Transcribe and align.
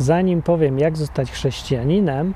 Zanim 0.00 0.42
powiem, 0.42 0.78
jak 0.78 0.96
zostać 0.96 1.30
chrześcijaninem, 1.30 2.34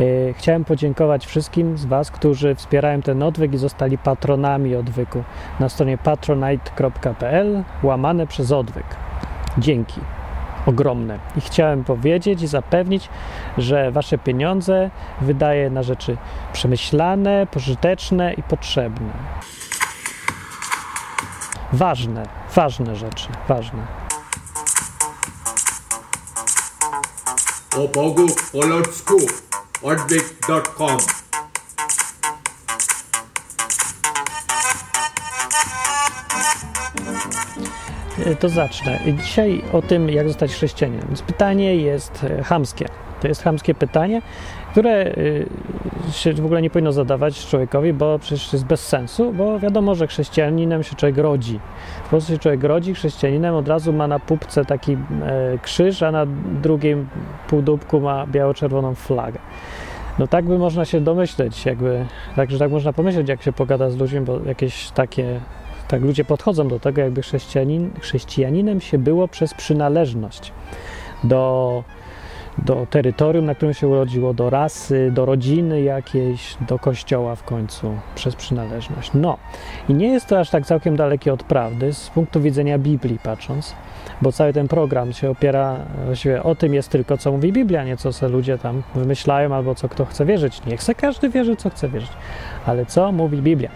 yy, 0.00 0.34
chciałem 0.36 0.64
podziękować 0.64 1.26
wszystkim 1.26 1.78
z 1.78 1.84
Was, 1.84 2.10
którzy 2.10 2.54
wspierają 2.54 3.02
ten 3.02 3.22
odwyk 3.22 3.54
i 3.54 3.58
zostali 3.58 3.98
patronami 3.98 4.76
odwyku 4.76 5.24
na 5.60 5.68
stronie 5.68 5.98
patronite.pl 5.98 7.64
łamane 7.82 8.26
przez 8.26 8.52
odwyk. 8.52 8.84
Dzięki. 9.58 10.00
Ogromne. 10.66 11.18
I 11.36 11.40
chciałem 11.40 11.84
powiedzieć 11.84 12.42
i 12.42 12.46
zapewnić, 12.46 13.08
że 13.58 13.92
Wasze 13.92 14.18
pieniądze 14.18 14.90
wydaję 15.20 15.70
na 15.70 15.82
rzeczy 15.82 16.16
przemyślane, 16.52 17.46
pożyteczne 17.50 18.32
i 18.32 18.42
potrzebne. 18.42 19.12
Ważne, 21.72 22.22
ważne 22.54 22.96
rzeczy, 22.96 23.28
ważne. 23.48 24.03
O 27.76 27.88
Bogu 27.88 28.26
po 28.52 28.66
ludzku 28.66 29.16
odwyk.com 29.82 30.98
E, 38.26 38.36
To 38.36 38.48
zacznę. 38.48 39.00
Dzisiaj 39.22 39.62
o 39.72 39.82
tym, 39.82 40.08
jak 40.10 40.28
zostać 40.28 40.52
chrześcijaninem. 40.52 41.06
Więc 41.06 41.22
pytanie 41.22 41.76
jest 41.76 42.24
e, 42.24 42.42
chamskie. 42.42 42.88
To 43.20 43.28
jest 43.28 43.42
chamskie 43.42 43.74
pytanie, 43.74 44.22
które 44.70 45.06
y, 45.06 45.46
się 46.12 46.32
w 46.32 46.44
ogóle 46.44 46.62
nie 46.62 46.70
powinno 46.70 46.92
zadawać 46.92 47.46
człowiekowi, 47.46 47.92
bo 47.92 48.18
przecież 48.18 48.52
jest 48.52 48.64
bez 48.64 48.86
sensu, 48.86 49.32
bo 49.32 49.58
wiadomo, 49.58 49.94
że 49.94 50.06
chrześcijaninem 50.06 50.82
się 50.82 50.96
człowiek 50.96 51.18
rodzi. 51.18 51.60
Po 52.02 52.08
prostu 52.08 52.32
się 52.32 52.38
człowiek 52.38 52.64
rodzi 52.64 52.94
chrześcijaninem, 52.94 53.54
od 53.54 53.68
razu 53.68 53.92
ma 53.92 54.06
na 54.06 54.18
pupce 54.18 54.64
taki 54.64 54.92
e, 54.92 54.98
krzyż, 55.62 56.02
a 56.02 56.10
na 56.10 56.26
drugim 56.62 57.08
półdubku 57.48 58.00
ma 58.00 58.26
biało-czerwoną 58.26 58.94
flagę. 58.94 59.38
No 60.18 60.26
tak 60.26 60.44
by 60.44 60.58
można 60.58 60.84
się 60.84 61.00
domyśleć, 61.00 61.66
jakby, 61.66 62.06
także 62.36 62.58
tak 62.58 62.70
można 62.70 62.92
pomyśleć, 62.92 63.28
jak 63.28 63.42
się 63.42 63.52
pogada 63.52 63.90
z 63.90 63.96
ludźmi, 63.96 64.20
bo 64.20 64.40
jakieś 64.46 64.90
takie, 64.90 65.40
tak 65.88 66.02
ludzie 66.02 66.24
podchodzą 66.24 66.68
do 66.68 66.80
tego, 66.80 67.00
jakby 67.00 67.22
chrześcijanin, 67.22 67.90
chrześcijaninem 68.00 68.80
się 68.80 68.98
było 68.98 69.28
przez 69.28 69.54
przynależność 69.54 70.52
do, 71.24 71.84
do 72.58 72.86
terytorium, 72.90 73.44
na 73.44 73.54
którym 73.54 73.74
się 73.74 73.88
urodziło, 73.88 74.34
do 74.34 74.50
rasy, 74.50 75.10
do 75.14 75.24
rodziny 75.24 75.82
jakiejś, 75.82 76.56
do 76.68 76.78
kościoła 76.78 77.36
w 77.36 77.42
końcu, 77.42 77.94
przez 78.14 78.36
przynależność. 78.36 79.10
No 79.14 79.38
i 79.88 79.94
nie 79.94 80.08
jest 80.08 80.26
to 80.26 80.40
aż 80.40 80.50
tak 80.50 80.66
całkiem 80.66 80.96
dalekie 80.96 81.32
od 81.32 81.42
prawdy 81.42 81.92
z 81.92 82.10
punktu 82.10 82.40
widzenia 82.40 82.78
Biblii 82.78 83.18
patrząc, 83.22 83.74
bo 84.22 84.32
cały 84.32 84.52
ten 84.52 84.68
program 84.68 85.12
się 85.12 85.30
opiera 85.30 85.76
właściwie 86.04 86.42
o 86.42 86.54
tym 86.54 86.74
jest 86.74 86.88
tylko, 86.88 87.18
co 87.18 87.32
mówi 87.32 87.52
Biblia, 87.52 87.84
nie 87.84 87.96
co 87.96 88.12
se 88.12 88.28
ludzie 88.28 88.58
tam 88.58 88.82
wymyślają 88.94 89.54
albo 89.54 89.74
co 89.74 89.88
kto 89.88 90.04
chce 90.04 90.24
wierzyć. 90.24 90.64
Niech 90.66 90.82
se 90.82 90.94
każdy 90.94 91.28
wierzy, 91.28 91.56
co 91.56 91.70
chce 91.70 91.88
wierzyć, 91.88 92.12
ale 92.66 92.86
co 92.86 93.12
mówi 93.12 93.42
Biblia? 93.42 93.70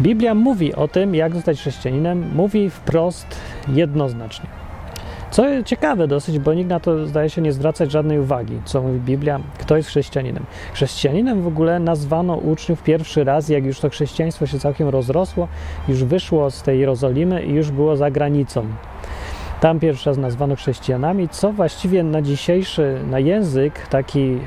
Biblia 0.00 0.34
mówi 0.34 0.74
o 0.74 0.88
tym, 0.88 1.14
jak 1.14 1.34
zostać 1.34 1.58
chrześcijaninem, 1.60 2.30
mówi 2.34 2.70
wprost, 2.70 3.40
jednoznacznie. 3.68 4.57
Co 5.38 5.44
ciekawe 5.64 6.08
dosyć, 6.08 6.38
bo 6.38 6.54
nikt 6.54 6.70
na 6.70 6.80
to 6.80 7.06
zdaje 7.06 7.30
się 7.30 7.42
nie 7.42 7.52
zwracać 7.52 7.90
żadnej 7.90 8.18
uwagi, 8.18 8.60
co 8.64 8.82
mówi 8.82 9.00
Biblia, 9.00 9.40
kto 9.58 9.76
jest 9.76 9.88
chrześcijaninem. 9.88 10.44
Chrześcijaninem 10.72 11.42
w 11.42 11.46
ogóle 11.46 11.80
nazwano 11.80 12.36
uczniów 12.36 12.82
pierwszy 12.82 13.24
raz, 13.24 13.48
jak 13.48 13.64
już 13.64 13.80
to 13.80 13.90
chrześcijaństwo 13.90 14.46
się 14.46 14.58
całkiem 14.58 14.88
rozrosło, 14.88 15.48
już 15.88 16.04
wyszło 16.04 16.50
z 16.50 16.62
tej 16.62 16.80
Jerozolimy 16.80 17.42
i 17.42 17.52
już 17.52 17.70
było 17.70 17.96
za 17.96 18.10
granicą. 18.10 18.66
Tam 19.60 19.80
pierwszy 19.80 20.10
raz 20.10 20.18
nazwano 20.18 20.56
chrześcijanami, 20.56 21.28
co 21.28 21.52
właściwie 21.52 22.02
na 22.02 22.22
dzisiejszy, 22.22 23.00
na 23.10 23.18
język 23.18 23.88
taki, 23.88 24.38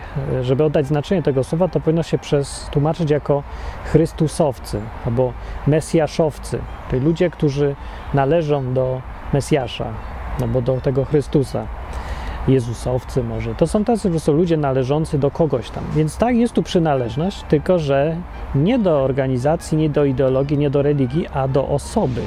żeby 0.41 0.63
oddać 0.63 0.87
znaczenie 0.87 1.23
tego 1.23 1.43
słowa, 1.43 1.67
to 1.67 1.79
powinno 1.79 2.03
się 2.03 2.17
przez 2.17 2.69
tłumaczyć 2.71 3.09
jako 3.09 3.43
Chrystusowcy 3.85 4.81
albo 5.05 5.33
Mesjaszowcy, 5.67 6.59
czyli 6.89 7.05
ludzie, 7.05 7.29
którzy 7.29 7.75
należą 8.13 8.73
do 8.73 9.01
Mesjasza, 9.33 9.93
no 10.39 10.47
bo 10.47 10.61
do 10.61 10.81
tego 10.81 11.05
Chrystusa. 11.05 11.67
Jezusowcy 12.47 13.23
może. 13.23 13.55
To 13.55 13.67
są 13.67 13.83
tacy 13.83 14.03
po 14.03 14.09
prostu 14.09 14.33
ludzie 14.33 14.57
należący 14.57 15.19
do 15.19 15.31
kogoś 15.31 15.69
tam. 15.69 15.83
Więc 15.95 16.17
tak, 16.17 16.35
jest 16.35 16.53
tu 16.53 16.63
przynależność, 16.63 17.43
tylko 17.49 17.79
że 17.79 18.15
nie 18.55 18.79
do 18.79 19.01
organizacji, 19.03 19.77
nie 19.77 19.89
do 19.89 20.05
ideologii, 20.05 20.57
nie 20.57 20.69
do 20.69 20.81
religii, 20.81 21.27
a 21.27 21.47
do 21.47 21.67
osoby. 21.67 22.21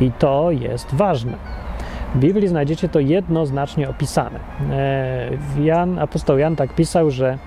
I 0.00 0.12
to 0.12 0.50
jest 0.50 0.94
ważne. 0.94 1.32
W 2.14 2.18
Biblii 2.18 2.48
znajdziecie 2.48 2.88
to 2.88 3.00
jednoznacznie 3.00 3.88
opisane. 3.88 4.40
E, 4.70 5.30
Jan, 5.60 5.98
apostoł 5.98 6.38
Jan 6.38 6.56
tak 6.56 6.74
pisał, 6.74 7.10
że 7.10 7.38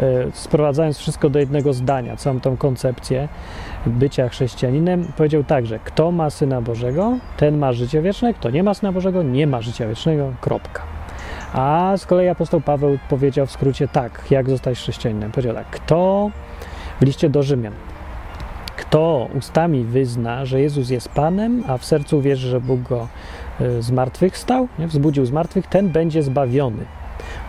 e, 0.00 0.04
sprowadzając 0.32 0.98
wszystko 0.98 1.30
do 1.30 1.38
jednego 1.38 1.72
zdania, 1.72 2.16
całą 2.16 2.40
tą 2.40 2.56
koncepcję 2.56 3.28
bycia 3.88 4.28
chrześcijaninem, 4.28 5.04
powiedział 5.16 5.44
tak, 5.44 5.66
że 5.66 5.78
kto 5.78 6.12
ma 6.12 6.30
Syna 6.30 6.60
Bożego, 6.60 7.18
ten 7.36 7.58
ma 7.58 7.72
życie 7.72 8.02
wieczne, 8.02 8.34
kto 8.34 8.50
nie 8.50 8.62
ma 8.62 8.74
Syna 8.74 8.92
Bożego, 8.92 9.22
nie 9.22 9.46
ma 9.46 9.60
życia 9.60 9.88
wiecznego, 9.88 10.32
kropka. 10.40 10.82
A 11.52 11.92
z 11.96 12.06
kolei 12.06 12.28
apostoł 12.28 12.60
Paweł 12.60 12.98
powiedział 13.08 13.46
w 13.46 13.50
skrócie 13.50 13.88
tak, 13.88 14.24
jak 14.30 14.50
zostać 14.50 14.78
chrześcijaninem. 14.78 15.30
Powiedział 15.30 15.54
tak, 15.54 15.70
kto 15.70 16.30
w 17.00 17.04
liście 17.04 17.30
do 17.30 17.42
Rzymian, 17.42 17.72
kto 18.76 19.28
ustami 19.34 19.84
wyzna, 19.84 20.44
że 20.44 20.60
Jezus 20.60 20.90
jest 20.90 21.08
Panem, 21.08 21.64
a 21.66 21.78
w 21.78 21.84
sercu 21.84 22.20
wierzy, 22.20 22.48
że 22.48 22.60
Bóg 22.60 22.82
go 22.82 23.08
y, 23.60 23.82
zmartwychwstał, 23.82 24.68
nie, 24.78 24.86
wzbudził 24.86 25.26
z 25.26 25.30
martwych, 25.30 25.66
ten 25.66 25.88
będzie 25.88 26.22
zbawiony, 26.22 26.84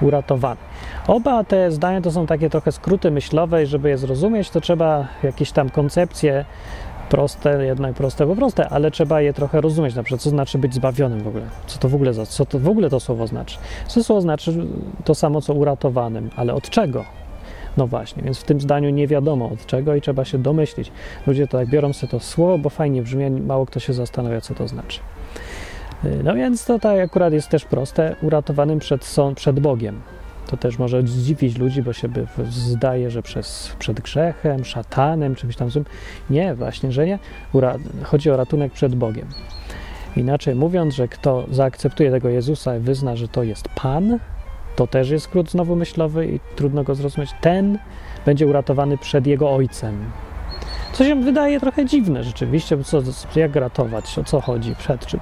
uratowany. 0.02 0.60
Oba 1.08 1.44
te 1.44 1.72
zdania 1.72 2.02
to 2.02 2.12
są 2.12 2.26
takie 2.28 2.50
trochę 2.50 2.72
skróty 2.72 3.12
myślowe 3.12 3.64
i 3.64 3.66
żeby 3.66 3.90
je 3.90 3.98
zrozumieć, 3.98 4.50
to 4.50 4.62
trzeba 4.62 5.08
jakieś 5.24 5.52
tam 5.52 5.70
koncepcje 5.70 6.46
proste, 7.10 7.66
jedno 7.66 7.90
i 7.90 7.94
proste, 7.94 8.26
bo 8.26 8.36
proste, 8.36 8.70
ale 8.70 8.92
trzeba 8.92 9.22
je 9.22 9.34
trochę 9.34 9.62
rozumieć, 9.62 9.96
na 9.96 10.04
przykład 10.04 10.22
co 10.22 10.30
znaczy 10.30 10.58
być 10.58 10.74
zbawionym 10.74 11.24
w 11.24 11.28
ogóle, 11.28 11.44
co 11.68 11.80
to 11.80 11.90
w 11.90 11.96
ogóle, 11.96 12.14
za- 12.14 12.26
co 12.26 12.46
to 12.46 12.60
w 12.60 12.70
ogóle 12.70 12.90
to 12.90 13.00
słowo 13.00 13.28
znaczy. 13.28 13.58
Co 13.88 14.04
słowo 14.04 14.22
znaczy 14.22 14.66
to 15.04 15.16
samo 15.16 15.42
co 15.42 15.54
uratowanym, 15.54 16.30
ale 16.36 16.54
od 16.54 16.70
czego? 16.70 17.06
No 17.78 17.88
właśnie, 17.88 18.24
więc 18.24 18.38
w 18.40 18.44
tym 18.44 18.62
zdaniu 18.62 18.90
nie 18.90 19.08
wiadomo 19.08 19.50
od 19.50 19.66
czego 19.66 19.96
i 19.96 20.02
trzeba 20.02 20.26
się 20.26 20.38
domyślić. 20.38 20.92
Ludzie 21.28 21.48
to 21.48 21.58
tak 21.58 21.68
biorą 21.70 21.94
sobie 21.94 22.12
to 22.12 22.20
słowo, 22.20 22.58
bo 22.58 22.70
fajnie 22.70 23.02
brzmi, 23.02 23.32
mało 23.32 23.66
kto 23.66 23.80
się 23.80 23.94
zastanawia, 23.94 24.42
co 24.42 24.56
to 24.56 24.68
znaczy. 24.68 25.00
Y, 26.06 26.24
No 26.24 26.36
więc 26.36 26.66
to 26.66 26.80
tak 26.80 27.00
akurat 27.00 27.34
jest 27.34 27.50
też 27.50 27.66
proste, 27.66 28.16
uratowanym 28.22 28.80
przed, 28.80 29.16
przed 29.36 29.60
Bogiem. 29.60 30.02
To 30.48 30.58
też 30.58 30.80
może 30.80 31.02
zdziwić 31.02 31.58
ludzi, 31.58 31.82
bo 31.82 31.94
się 31.94 32.08
by 32.08 32.28
zdaje, 32.50 33.12
że 33.12 33.22
przez, 33.22 33.76
przed 33.80 34.00
grzechem, 34.02 34.66
szatanem, 34.66 35.36
czymś 35.36 35.56
tam 35.56 35.70
złym. 35.70 35.86
Nie, 36.30 36.56
właśnie, 36.56 36.92
że 36.92 37.06
nie. 37.06 37.20
Ura, 37.54 37.76
chodzi 38.04 38.32
o 38.32 38.38
ratunek 38.38 38.74
przed 38.74 38.96
Bogiem. 38.96 39.28
Inaczej 40.16 40.56
mówiąc, 40.56 40.96
że 40.96 41.08
kto 41.08 41.46
zaakceptuje 41.52 42.12
tego 42.12 42.30
Jezusa 42.30 42.78
i 42.78 42.80
wyzna, 42.80 43.16
że 43.16 43.28
to 43.28 43.44
jest 43.44 43.70
Pan, 43.70 44.20
to 44.76 44.88
też 44.88 45.10
jest 45.10 45.26
skrót 45.26 45.52
znowu 45.52 45.76
myślowy 45.76 46.28
i 46.28 46.40
trudno 46.56 46.84
go 46.84 46.96
zrozumieć. 46.96 47.30
Ten 47.42 47.80
będzie 48.26 48.48
uratowany 48.48 48.98
przed 48.98 49.28
jego 49.28 49.52
ojcem. 49.52 50.12
Co 50.94 51.04
się 51.04 51.16
wydaje 51.16 51.60
trochę 51.60 51.86
dziwne 51.86 52.24
rzeczywiście, 52.24 52.78
bo 52.78 52.84
co, 52.84 53.02
jak 53.36 53.56
ratować, 53.56 54.20
o 54.20 54.24
co 54.24 54.42
chodzi, 54.42 54.76
przed 54.76 55.06
czym? 55.06 55.20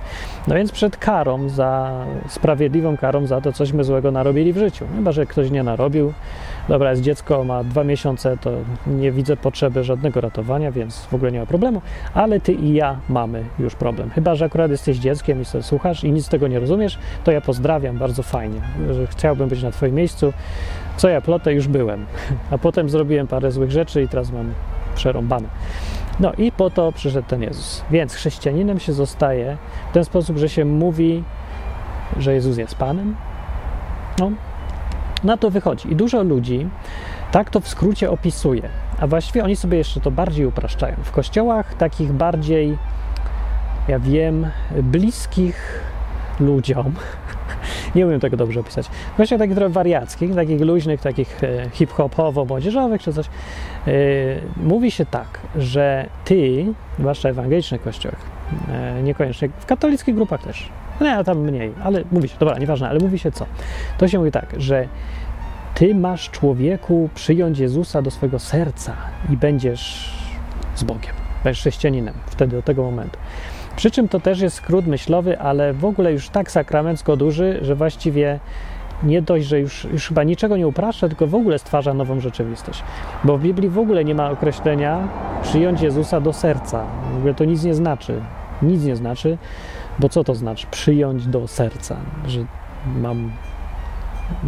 No 0.47 0.55
więc 0.55 0.71
przed 0.71 0.97
karą, 0.97 1.49
za 1.49 1.91
sprawiedliwą 2.27 2.97
karą 2.97 3.27
za 3.27 3.41
to, 3.41 3.53
cośmy 3.53 3.83
złego 3.83 4.11
narobili 4.11 4.53
w 4.53 4.57
życiu. 4.57 4.85
Chyba, 4.95 5.11
że 5.11 5.25
ktoś 5.25 5.51
nie 5.51 5.63
narobił. 5.63 6.13
Dobra, 6.69 6.89
jest 6.89 7.01
dziecko, 7.01 7.43
ma 7.43 7.63
dwa 7.63 7.83
miesiące, 7.83 8.37
to 8.37 8.51
nie 8.87 9.11
widzę 9.11 9.37
potrzeby 9.37 9.83
żadnego 9.83 10.21
ratowania, 10.21 10.71
więc 10.71 11.05
w 11.05 11.13
ogóle 11.13 11.31
nie 11.31 11.39
ma 11.39 11.45
problemu, 11.45 11.81
ale 12.13 12.39
ty 12.39 12.53
i 12.53 12.73
ja 12.73 12.99
mamy 13.09 13.43
już 13.59 13.75
problem. 13.75 14.09
Chyba, 14.09 14.35
że 14.35 14.45
akurat 14.45 14.71
jesteś 14.71 14.97
dzieckiem 14.97 15.41
i 15.41 15.45
sobie 15.45 15.63
słuchasz 15.63 16.03
i 16.03 16.11
nic 16.11 16.25
z 16.25 16.29
tego 16.29 16.47
nie 16.47 16.59
rozumiesz, 16.59 16.99
to 17.23 17.31
ja 17.31 17.41
pozdrawiam, 17.41 17.97
bardzo 17.97 18.23
fajnie, 18.23 18.61
chciałbym 19.09 19.49
być 19.49 19.63
na 19.63 19.71
twoim 19.71 19.95
miejscu. 19.95 20.33
Co 20.97 21.09
ja 21.09 21.21
plotę, 21.21 21.53
już 21.53 21.67
byłem. 21.67 22.05
A 22.51 22.57
potem 22.57 22.89
zrobiłem 22.89 23.27
parę 23.27 23.51
złych 23.51 23.71
rzeczy 23.71 24.03
i 24.03 24.07
teraz 24.07 24.31
mam 24.31 24.53
przerąbane. 24.97 25.47
No 26.19 26.33
i 26.37 26.51
po 26.51 26.69
to 26.69 26.91
przyszedł 26.91 27.27
ten 27.27 27.41
Jezus. 27.41 27.83
Więc 27.91 28.13
chrześcijaninem 28.13 28.79
się 28.79 28.93
zostaje 28.93 29.57
w 29.89 29.93
ten 29.93 30.05
sposób, 30.05 30.37
że 30.37 30.49
się 30.49 30.65
mówi, 30.65 31.23
że 32.17 32.33
Jezus 32.33 32.57
jest 32.57 32.75
Panem. 32.75 33.15
No, 34.19 34.31
na 35.23 35.37
to 35.37 35.51
wychodzi. 35.51 35.91
I 35.91 35.95
dużo 35.95 36.23
ludzi 36.23 36.69
tak 37.31 37.49
to 37.49 37.59
w 37.59 37.67
skrócie 37.67 38.11
opisuje. 38.11 38.69
A 38.99 39.07
właściwie 39.07 39.43
oni 39.43 39.55
sobie 39.55 39.77
jeszcze 39.77 39.99
to 39.99 40.11
bardziej 40.11 40.45
upraszczają. 40.45 40.95
W 41.03 41.11
kościołach 41.11 41.73
takich 41.73 42.13
bardziej, 42.13 42.77
ja 43.87 43.99
wiem, 43.99 44.47
bliskich 44.83 45.83
ludziom, 46.39 46.93
nie 47.95 48.05
umiem 48.05 48.19
tego 48.19 48.37
dobrze 48.37 48.59
opisać. 48.59 48.89
Właśnie 49.17 49.37
takich 49.37 49.55
trochę 49.55 49.69
wariackich, 49.69 50.35
takich 50.35 50.61
luźnych, 50.61 51.01
takich 51.01 51.43
e, 51.43 51.69
hip-hopowo-młodzieżowych 51.69 53.01
czy 53.01 53.13
coś. 53.13 53.25
E, 53.87 53.91
mówi 54.57 54.91
się 54.91 55.05
tak, 55.05 55.39
że 55.57 56.09
ty, 56.25 56.65
zwłaszcza 56.99 57.29
w 57.29 57.31
ewangelicznych 57.31 57.81
kościołach, 57.81 58.19
e, 58.69 59.03
niekoniecznie, 59.03 59.49
w 59.59 59.65
katolickich 59.65 60.15
grupach 60.15 60.43
też, 60.43 60.69
Nie, 61.01 61.15
a 61.15 61.23
tam 61.23 61.39
mniej, 61.39 61.73
ale 61.83 62.03
mówi 62.11 62.29
się, 62.29 62.35
dobra, 62.39 62.59
nieważne, 62.59 62.89
ale 62.89 62.99
mówi 62.99 63.19
się 63.19 63.31
co? 63.31 63.45
To 63.97 64.07
się 64.07 64.19
mówi 64.19 64.31
tak, 64.31 64.53
że 64.57 64.87
ty 65.75 65.95
masz 65.95 66.29
człowieku 66.29 67.09
przyjąć 67.15 67.59
Jezusa 67.59 68.01
do 68.01 68.11
swojego 68.11 68.39
serca 68.39 68.93
i 69.29 69.37
będziesz 69.37 70.13
z 70.75 70.83
Bogiem, 70.83 71.13
będziesz 71.43 71.59
chrześcijaninem 71.59 72.13
wtedy, 72.25 72.55
do 72.55 72.61
tego 72.61 72.83
momentu. 72.83 73.19
Przy 73.75 73.91
czym 73.91 74.07
to 74.07 74.19
też 74.19 74.39
jest 74.39 74.55
skrót 74.55 74.87
myślowy, 74.87 75.39
ale 75.39 75.73
w 75.73 75.85
ogóle 75.85 76.11
już 76.11 76.29
tak 76.29 76.51
sakramencko 76.51 77.17
duży, 77.17 77.59
że 77.61 77.75
właściwie 77.75 78.39
nie 79.03 79.21
dość, 79.21 79.45
że 79.45 79.59
już, 79.59 79.83
już 79.83 80.07
chyba 80.07 80.23
niczego 80.23 80.57
nie 80.57 80.67
upraszcza, 80.67 81.07
tylko 81.07 81.27
w 81.27 81.35
ogóle 81.35 81.59
stwarza 81.59 81.93
nową 81.93 82.19
rzeczywistość. 82.19 82.83
Bo 83.23 83.37
w 83.37 83.41
Biblii 83.41 83.69
w 83.69 83.79
ogóle 83.79 84.05
nie 84.05 84.15
ma 84.15 84.29
określenia 84.29 85.07
przyjąć 85.43 85.81
Jezusa 85.81 86.21
do 86.21 86.33
serca. 86.33 86.85
W 87.13 87.17
ogóle 87.17 87.33
to 87.33 87.45
nic 87.45 87.63
nie 87.63 87.73
znaczy. 87.73 88.21
Nic 88.61 88.83
nie 88.83 88.95
znaczy, 88.95 89.37
bo 89.99 90.09
co 90.09 90.23
to 90.23 90.35
znaczy 90.35 90.67
przyjąć 90.71 91.27
do 91.27 91.47
serca? 91.47 91.95
Że 92.27 92.39
mam. 93.01 93.31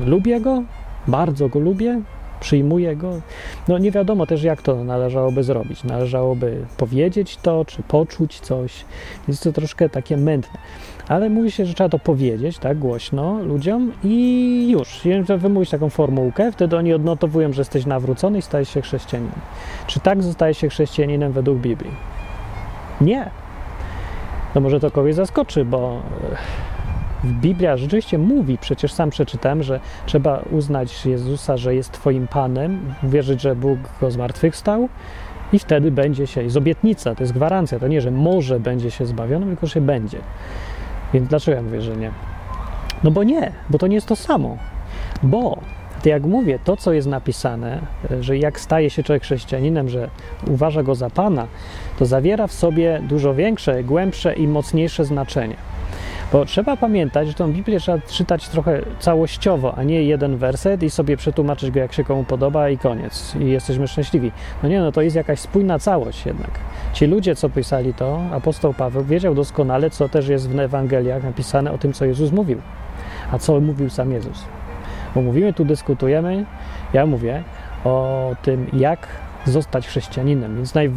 Lubię 0.05 0.41
go, 0.41 0.63
bardzo 1.07 1.49
go 1.49 1.59
lubię, 1.59 2.01
przyjmuję 2.39 2.95
go. 2.95 3.21
No 3.67 3.77
nie 3.77 3.91
wiadomo 3.91 4.25
też, 4.25 4.43
jak 4.43 4.61
to 4.61 4.83
należałoby 4.83 5.43
zrobić. 5.43 5.83
Należałoby 5.83 6.65
powiedzieć 6.77 7.37
to, 7.37 7.65
czy 7.65 7.83
poczuć 7.83 8.39
coś. 8.39 8.85
Jest 9.27 9.43
to 9.43 9.51
troszkę 9.51 9.89
takie 9.89 10.17
mętne. 10.17 10.59
Ale 11.07 11.29
mówi 11.29 11.51
się, 11.51 11.65
że 11.65 11.73
trzeba 11.73 11.89
to 11.89 11.99
powiedzieć, 11.99 12.57
tak, 12.57 12.79
głośno 12.79 13.43
ludziom 13.43 13.91
i 14.03 14.69
już. 14.71 15.01
Wymówić 15.37 15.69
taką 15.69 15.89
formułkę, 15.89 16.51
wtedy 16.51 16.77
oni 16.77 16.93
odnotowują, 16.93 17.53
że 17.53 17.61
jesteś 17.61 17.85
nawrócony 17.85 18.37
i 18.37 18.41
stajesz 18.41 18.69
się 18.69 18.81
chrześcijaninem. 18.81 19.39
Czy 19.87 19.99
tak 19.99 20.23
zostaje 20.23 20.53
się 20.53 20.69
chrześcijaninem 20.69 21.31
według 21.31 21.57
Biblii? 21.57 21.91
Nie. 23.01 23.29
No 24.55 24.61
może 24.61 24.79
to 24.79 24.91
kogoś 24.91 25.15
zaskoczy, 25.15 25.65
bo 25.65 26.01
Biblia 27.23 27.77
rzeczywiście 27.77 28.17
mówi, 28.17 28.57
przecież 28.57 28.93
sam 28.93 29.09
przeczytałem, 29.09 29.63
że 29.63 29.79
trzeba 30.05 30.41
uznać 30.51 31.05
Jezusa, 31.05 31.57
że 31.57 31.75
jest 31.75 31.91
Twoim 31.91 32.27
Panem, 32.27 32.93
wierzyć, 33.03 33.41
że 33.41 33.55
Bóg 33.55 33.79
go 34.01 34.11
zmartwychwstał 34.11 34.89
i 35.53 35.59
wtedy 35.59 35.91
będzie 35.91 36.27
się, 36.27 36.43
jest 36.43 36.57
obietnica, 36.57 37.15
to 37.15 37.23
jest 37.23 37.33
gwarancja, 37.33 37.79
to 37.79 37.87
nie, 37.87 38.01
że 38.01 38.11
może 38.11 38.59
będzie 38.59 38.91
się 38.91 39.05
zbawiony, 39.05 39.45
tylko 39.45 39.67
że 39.67 39.81
będzie. 39.81 40.17
Więc 41.13 41.27
dlaczego 41.27 41.57
ja 41.57 41.63
mówię, 41.63 41.81
że 41.81 41.95
nie? 41.97 42.11
No 43.03 43.11
bo 43.11 43.23
nie, 43.23 43.51
bo 43.69 43.77
to 43.77 43.87
nie 43.87 43.95
jest 43.95 44.07
to 44.07 44.15
samo. 44.15 44.57
Bo, 45.23 45.57
jak 46.05 46.23
mówię, 46.23 46.59
to 46.63 46.77
co 46.77 46.93
jest 46.93 47.07
napisane, 47.07 47.81
że 48.21 48.37
jak 48.37 48.59
staje 48.59 48.89
się 48.89 49.03
człowiek 49.03 49.23
chrześcijaninem, 49.23 49.89
że 49.89 50.09
uważa 50.47 50.83
go 50.83 50.95
za 50.95 51.09
Pana, 51.09 51.47
to 51.99 52.05
zawiera 52.05 52.47
w 52.47 52.53
sobie 52.53 53.01
dużo 53.07 53.33
większe, 53.35 53.83
głębsze 53.83 54.33
i 54.33 54.47
mocniejsze 54.47 55.05
znaczenie. 55.05 55.55
Bo 56.31 56.45
trzeba 56.45 56.77
pamiętać, 56.77 57.27
że 57.27 57.33
tą 57.33 57.51
Biblię 57.51 57.79
trzeba 57.79 57.99
czytać 57.99 58.49
trochę 58.49 58.81
całościowo, 58.99 59.75
a 59.77 59.83
nie 59.83 60.03
jeden 60.03 60.37
werset 60.37 60.83
i 60.83 60.89
sobie 60.89 61.17
przetłumaczyć 61.17 61.71
go 61.71 61.79
jak 61.79 61.93
się 61.93 62.03
komu 62.03 62.23
podoba 62.23 62.69
i 62.69 62.77
koniec. 62.77 63.35
I 63.39 63.45
jesteśmy 63.45 63.87
szczęśliwi. 63.87 64.31
No 64.63 64.69
nie, 64.69 64.79
no 64.79 64.91
to 64.91 65.01
jest 65.01 65.15
jakaś 65.15 65.39
spójna 65.39 65.79
całość 65.79 66.25
jednak. 66.25 66.51
Ci 66.93 67.05
ludzie, 67.05 67.35
co 67.35 67.49
pisali 67.49 67.93
to, 67.93 68.21
apostoł 68.31 68.73
Paweł 68.73 69.03
wiedział 69.03 69.35
doskonale, 69.35 69.89
co 69.89 70.09
też 70.09 70.27
jest 70.27 70.49
w 70.49 70.59
Ewangeliach 70.59 71.23
napisane 71.23 71.71
o 71.71 71.77
tym, 71.77 71.93
co 71.93 72.05
Jezus 72.05 72.31
mówił. 72.31 72.61
A 73.31 73.39
co 73.39 73.59
mówił 73.61 73.89
sam 73.89 74.11
Jezus. 74.11 74.45
Bo 75.15 75.21
mówimy, 75.21 75.53
tu 75.53 75.65
dyskutujemy, 75.65 76.45
ja 76.93 77.05
mówię 77.05 77.43
o 77.85 78.35
tym, 78.41 78.67
jak 78.73 79.07
zostać 79.45 79.87
chrześcijaninem. 79.87 80.55
Więc 80.55 80.73
naj, 80.73 80.91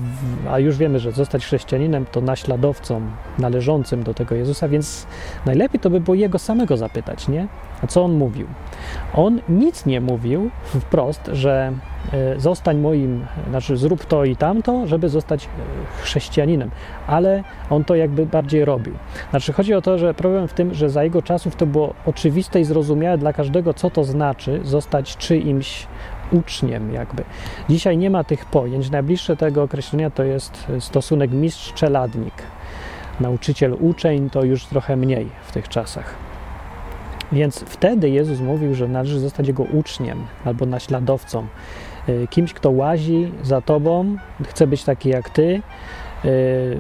a 0.51 0.59
już 0.59 0.77
wiemy, 0.77 0.99
że 0.99 1.13
zostać 1.13 1.45
chrześcijaninem 1.45 2.07
to 2.13 2.21
naśladowcą 2.21 3.01
należącym 3.39 4.03
do 4.03 4.15
tego 4.15 4.35
Jezusa, 4.35 4.69
więc 4.69 5.07
najlepiej 5.47 5.81
to 5.81 5.91
by 5.91 6.01
było 6.01 6.15
jego 6.15 6.39
samego 6.39 6.77
zapytać, 6.77 7.29
nie? 7.29 7.47
A 7.83 7.87
co 7.87 8.05
on 8.05 8.13
mówił? 8.13 8.47
On 9.15 9.41
nic 9.49 9.87
nie 9.87 10.01
mówił 10.01 10.51
wprost, 10.65 11.31
że 11.33 11.73
e, 12.13 12.41
zostań 12.41 12.79
moim, 12.79 13.27
znaczy 13.49 13.77
zrób 13.77 14.05
to 14.05 14.25
i 14.25 14.37
tamto, 14.37 14.87
żeby 14.87 15.09
zostać 15.09 15.45
e, 15.45 15.49
chrześcijaninem, 16.03 16.71
ale 17.07 17.45
on 17.71 17.85
to 17.85 17.95
jakby 17.95 18.27
bardziej 18.27 18.65
robił. 18.65 18.95
Znaczy 19.31 19.53
chodzi 19.53 19.75
o 19.75 19.83
to, 19.83 19.99
że 19.99 20.15
problem 20.15 20.49
w 20.49 20.53
tym, 20.53 20.75
że 20.75 20.91
za 20.91 21.05
jego 21.05 21.23
czasów 21.23 21.57
to 21.57 21.67
było 21.67 21.95
oczywiste 22.07 22.61
i 22.61 22.65
zrozumiałe 22.65 23.19
dla 23.19 23.33
każdego, 23.33 23.75
co 23.75 23.91
to 23.91 24.05
znaczy 24.05 24.61
zostać 24.65 25.17
czyimś 25.17 25.87
uczniem 26.33 26.93
jakby. 26.93 27.25
Dzisiaj 27.69 27.99
nie 27.99 28.11
ma 28.11 28.25
tych 28.25 28.45
pojęć. 28.45 28.91
Najbliższe 28.91 29.37
tego 29.37 29.63
określenia 29.63 30.11
to 30.11 30.25
jest 30.25 30.67
stosunek 30.81 31.31
mistrz-czeladnik. 31.31 32.35
Nauczyciel, 33.21 33.77
uczeń 33.81 34.31
to 34.31 34.45
już 34.45 34.65
trochę 34.65 34.97
mniej 34.97 35.29
w 35.43 35.53
tych 35.53 35.69
czasach. 35.69 36.15
Więc 37.33 37.61
wtedy 37.61 38.11
Jezus 38.11 38.41
mówił, 38.41 38.75
że 38.75 38.89
należy 38.89 39.21
zostać 39.21 39.49
Jego 39.49 39.63
uczniem 39.63 40.27
albo 40.45 40.67
naśladowcą. 40.67 41.47
Y, 42.09 42.27
kimś, 42.31 42.53
kto 42.53 42.71
łazi 42.71 43.33
za 43.43 43.61
Tobą, 43.61 44.17
chce 44.49 44.67
być 44.67 44.85
taki 44.85 45.09
jak 45.09 45.31
Ty, 45.31 45.63
y, 46.25 46.79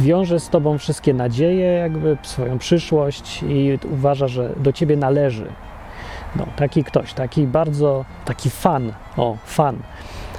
wiąże 0.00 0.40
z 0.40 0.48
Tobą 0.48 0.78
wszystkie 0.78 1.14
nadzieje, 1.14 1.66
jakby 1.66 2.16
swoją 2.22 2.58
przyszłość 2.58 3.42
i 3.48 3.78
uważa, 3.92 4.28
że 4.28 4.54
do 4.56 4.72
Ciebie 4.72 4.96
należy, 4.96 5.46
no, 6.36 6.46
taki 6.56 6.84
ktoś, 6.84 7.12
taki 7.12 7.46
bardzo, 7.46 8.04
taki 8.24 8.50
fan, 8.50 8.92
o, 9.16 9.36
fan, 9.44 9.76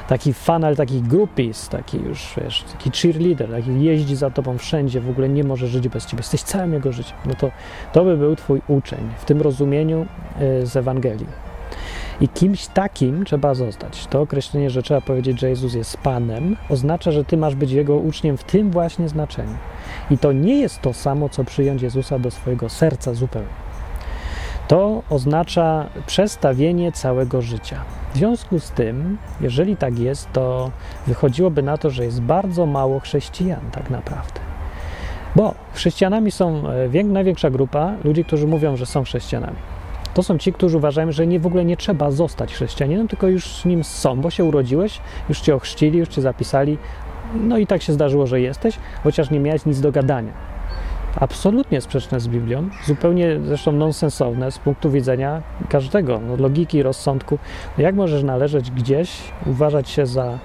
taki 0.08 0.34
fan, 0.34 0.64
ale 0.64 0.76
taki 0.76 1.02
groupies, 1.02 1.70
taki 1.70 1.98
już, 1.98 2.34
wiesz, 2.44 2.64
taki 2.72 2.92
cheerleader, 2.92 3.52
taki 3.52 3.82
jeździ 3.82 4.16
za 4.16 4.30
tobą 4.30 4.58
wszędzie, 4.58 5.02
w 5.02 5.10
ogóle 5.10 5.30
nie 5.30 5.44
może 5.44 5.68
żyć 5.68 5.88
bez 5.88 6.06
ciebie, 6.06 6.20
jesteś 6.20 6.42
całym 6.42 6.74
jego 6.74 6.92
życiem, 6.92 7.18
no 7.26 7.34
to 7.36 7.52
to 7.94 8.04
by 8.04 8.18
był 8.18 8.36
twój 8.36 8.62
uczeń, 8.68 9.00
w 9.18 9.26
tym 9.26 9.42
rozumieniu 9.42 10.06
y, 10.62 10.66
z 10.66 10.76
Ewangelii. 10.76 11.28
I 12.22 12.28
kimś 12.28 12.68
takim 12.68 13.26
trzeba 13.26 13.54
zostać. 13.54 14.08
To 14.08 14.22
określenie, 14.22 14.70
że 14.70 14.84
trzeba 14.84 15.02
powiedzieć, 15.02 15.40
że 15.40 15.50
Jezus 15.50 15.74
jest 15.74 15.98
Panem, 15.98 16.56
oznacza, 16.70 17.12
że 17.12 17.26
ty 17.26 17.38
masz 17.38 17.56
być 17.56 17.72
Jego 17.72 17.96
uczniem 17.96 18.38
w 18.38 18.44
tym 18.44 18.72
właśnie 18.72 19.10
znaczeniu. 19.10 19.56
I 20.12 20.18
to 20.18 20.32
nie 20.32 20.60
jest 20.60 20.82
to 20.82 20.94
samo, 20.94 21.30
co 21.30 21.44
przyjąć 21.44 21.82
Jezusa 21.82 22.20
do 22.20 22.32
swojego 22.32 22.70
serca 22.70 23.14
zupełnie. 23.14 23.69
To 24.70 25.04
oznacza 25.10 25.86
przestawienie 26.06 26.92
całego 26.92 27.42
życia. 27.42 27.82
W 28.14 28.18
związku 28.18 28.60
z 28.60 28.72
tym, 28.72 29.18
jeżeli 29.42 29.78
tak 29.78 30.00
jest, 30.00 30.32
to 30.34 30.72
wychodziłoby 31.08 31.64
na 31.64 31.78
to, 31.78 31.90
że 31.90 32.06
jest 32.06 32.22
bardzo 32.22 32.66
mało 32.66 33.00
chrześcijan, 33.00 33.60
tak 33.72 33.90
naprawdę. 33.90 34.40
Bo 35.36 35.56
chrześcijanami 35.74 36.32
są 36.32 36.64
e, 36.94 37.04
największa 37.04 37.50
grupa 37.50 37.94
ludzi, 38.04 38.26
którzy 38.26 38.48
mówią, 38.48 38.76
że 38.76 38.86
są 38.86 39.04
chrześcijanami. 39.04 39.58
To 40.14 40.24
są 40.24 40.38
ci, 40.38 40.54
którzy 40.54 40.78
uważają, 40.78 41.12
że 41.12 41.28
nie, 41.28 41.40
w 41.40 41.48
ogóle 41.48 41.66
nie 41.66 41.78
trzeba 41.78 42.12
zostać 42.12 42.54
chrześcijaninem, 42.54 43.08
tylko 43.08 43.28
już 43.28 43.66
nim 43.66 43.84
są, 43.84 44.22
bo 44.22 44.30
się 44.30 44.44
urodziłeś, 44.44 45.02
już 45.30 45.42
cię 45.42 45.56
ochrzcili, 45.56 46.00
już 46.00 46.10
cię 46.10 46.22
zapisali, 46.22 46.78
no 47.36 47.58
i 47.58 47.68
tak 47.68 47.82
się 47.82 47.94
zdarzyło, 47.94 48.28
że 48.28 48.42
jesteś, 48.42 48.80
chociaż 49.04 49.30
nie 49.30 49.40
miałeś 49.40 49.66
nic 49.66 49.82
do 49.82 49.92
gadania 49.92 50.49
absolutnie 51.20 51.82
sprzeczne 51.82 52.20
z 52.20 52.28
Biblią, 52.28 52.70
zupełnie 52.86 53.40
zresztą 53.46 53.72
nonsensowne 53.72 54.52
z 54.52 54.60
punktu 54.60 54.92
widzenia 54.92 55.42
każdego, 55.70 56.20
no, 56.28 56.36
logiki, 56.36 56.84
rozsądku. 56.84 57.38
No 57.78 57.84
jak 57.84 57.96
możesz 57.96 58.24
należeć 58.24 58.72
gdzieś, 58.72 59.12
uważać 59.46 59.90
się 59.90 60.06
za 60.06 60.40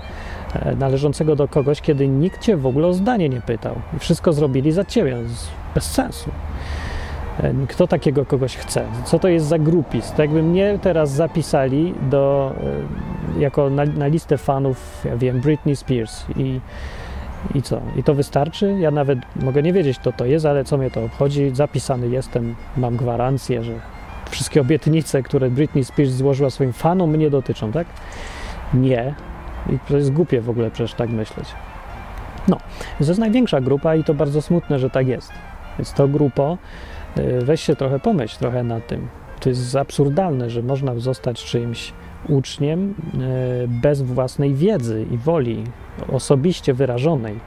e, 0.54 0.76
należącego 0.76 1.36
do 1.36 1.48
kogoś, 1.48 1.80
kiedy 1.80 2.08
nikt 2.08 2.40
cię 2.40 2.56
w 2.56 2.66
ogóle 2.66 2.86
o 2.86 2.92
zdanie 2.92 3.28
nie 3.28 3.40
pytał 3.40 3.74
wszystko 3.98 4.32
zrobili 4.32 4.72
za 4.72 4.84
ciebie, 4.84 5.16
bez 5.74 5.84
sensu. 5.84 6.30
E, 7.42 7.54
kto 7.68 7.86
takiego 7.86 8.24
kogoś 8.24 8.56
chce? 8.56 8.84
Co 9.04 9.18
to 9.18 9.28
jest 9.28 9.46
za 9.46 9.58
grupis? 9.58 10.12
To 10.12 10.22
jakby 10.22 10.42
mnie 10.42 10.78
teraz 10.82 11.10
zapisali 11.10 11.94
do, 12.10 12.54
e, 13.36 13.40
jako 13.40 13.70
na, 13.70 13.84
na 13.84 14.06
listę 14.06 14.38
fanów, 14.38 15.04
ja 15.04 15.16
wiem, 15.16 15.40
Britney 15.40 15.76
Spears 15.76 16.24
i 16.36 16.60
i 17.54 17.62
co? 17.62 17.80
I 17.96 18.02
to 18.02 18.14
wystarczy? 18.14 18.76
Ja 18.80 18.90
nawet 18.90 19.18
mogę 19.36 19.62
nie 19.62 19.72
wiedzieć, 19.72 19.98
kto 19.98 20.12
to 20.12 20.24
jest, 20.24 20.46
ale 20.46 20.64
co 20.64 20.78
mnie 20.78 20.90
to 20.90 21.04
obchodzi? 21.04 21.50
Zapisany 21.54 22.08
jestem, 22.08 22.54
mam 22.76 22.96
gwarancję, 22.96 23.64
że 23.64 23.72
wszystkie 24.30 24.60
obietnice, 24.60 25.22
które 25.22 25.50
Britney 25.50 25.84
Spears 25.84 26.10
złożyła 26.10 26.50
swoim 26.50 26.72
fanom, 26.72 27.10
mnie 27.10 27.30
dotyczą, 27.30 27.72
tak? 27.72 27.86
Nie. 28.74 29.14
I 29.70 29.78
to 29.88 29.96
jest 29.96 30.12
głupie 30.12 30.40
w 30.40 30.50
ogóle 30.50 30.70
przecież 30.70 30.94
tak 30.94 31.10
myśleć. 31.10 31.48
No, 32.48 32.56
to 32.98 33.04
jest 33.04 33.20
największa 33.20 33.60
grupa 33.60 33.96
i 33.96 34.04
to 34.04 34.14
bardzo 34.14 34.42
smutne, 34.42 34.78
że 34.78 34.90
tak 34.90 35.06
jest. 35.06 35.32
Więc 35.78 35.92
to 35.92 36.08
grupo, 36.08 36.58
y, 37.18 37.40
weź 37.44 37.60
się 37.60 37.76
trochę 37.76 38.00
pomyśl 38.00 38.38
trochę 38.38 38.62
nad 38.62 38.86
tym. 38.86 39.08
To 39.40 39.48
jest 39.48 39.76
absurdalne, 39.76 40.50
że 40.50 40.62
można 40.62 40.94
zostać 40.98 41.44
czyimś 41.44 41.92
uczniem 42.28 42.94
y, 43.64 43.68
bez 43.68 44.02
własnej 44.02 44.54
wiedzy 44.54 45.06
i 45.10 45.18
woli, 45.18 45.64
osobiście 46.12 46.74
wyrażonej. 46.74 47.40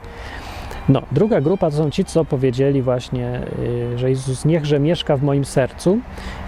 No, 0.88 1.02
druga 1.12 1.40
grupa 1.40 1.70
to 1.70 1.76
są 1.76 1.90
ci, 1.90 2.04
co 2.04 2.24
powiedzieli 2.24 2.82
właśnie, 2.82 3.40
y, 3.94 3.98
że 3.98 4.10
Jezus 4.10 4.44
niechże 4.44 4.80
mieszka 4.80 5.16
w 5.16 5.22
moim 5.22 5.44
sercu 5.44 5.98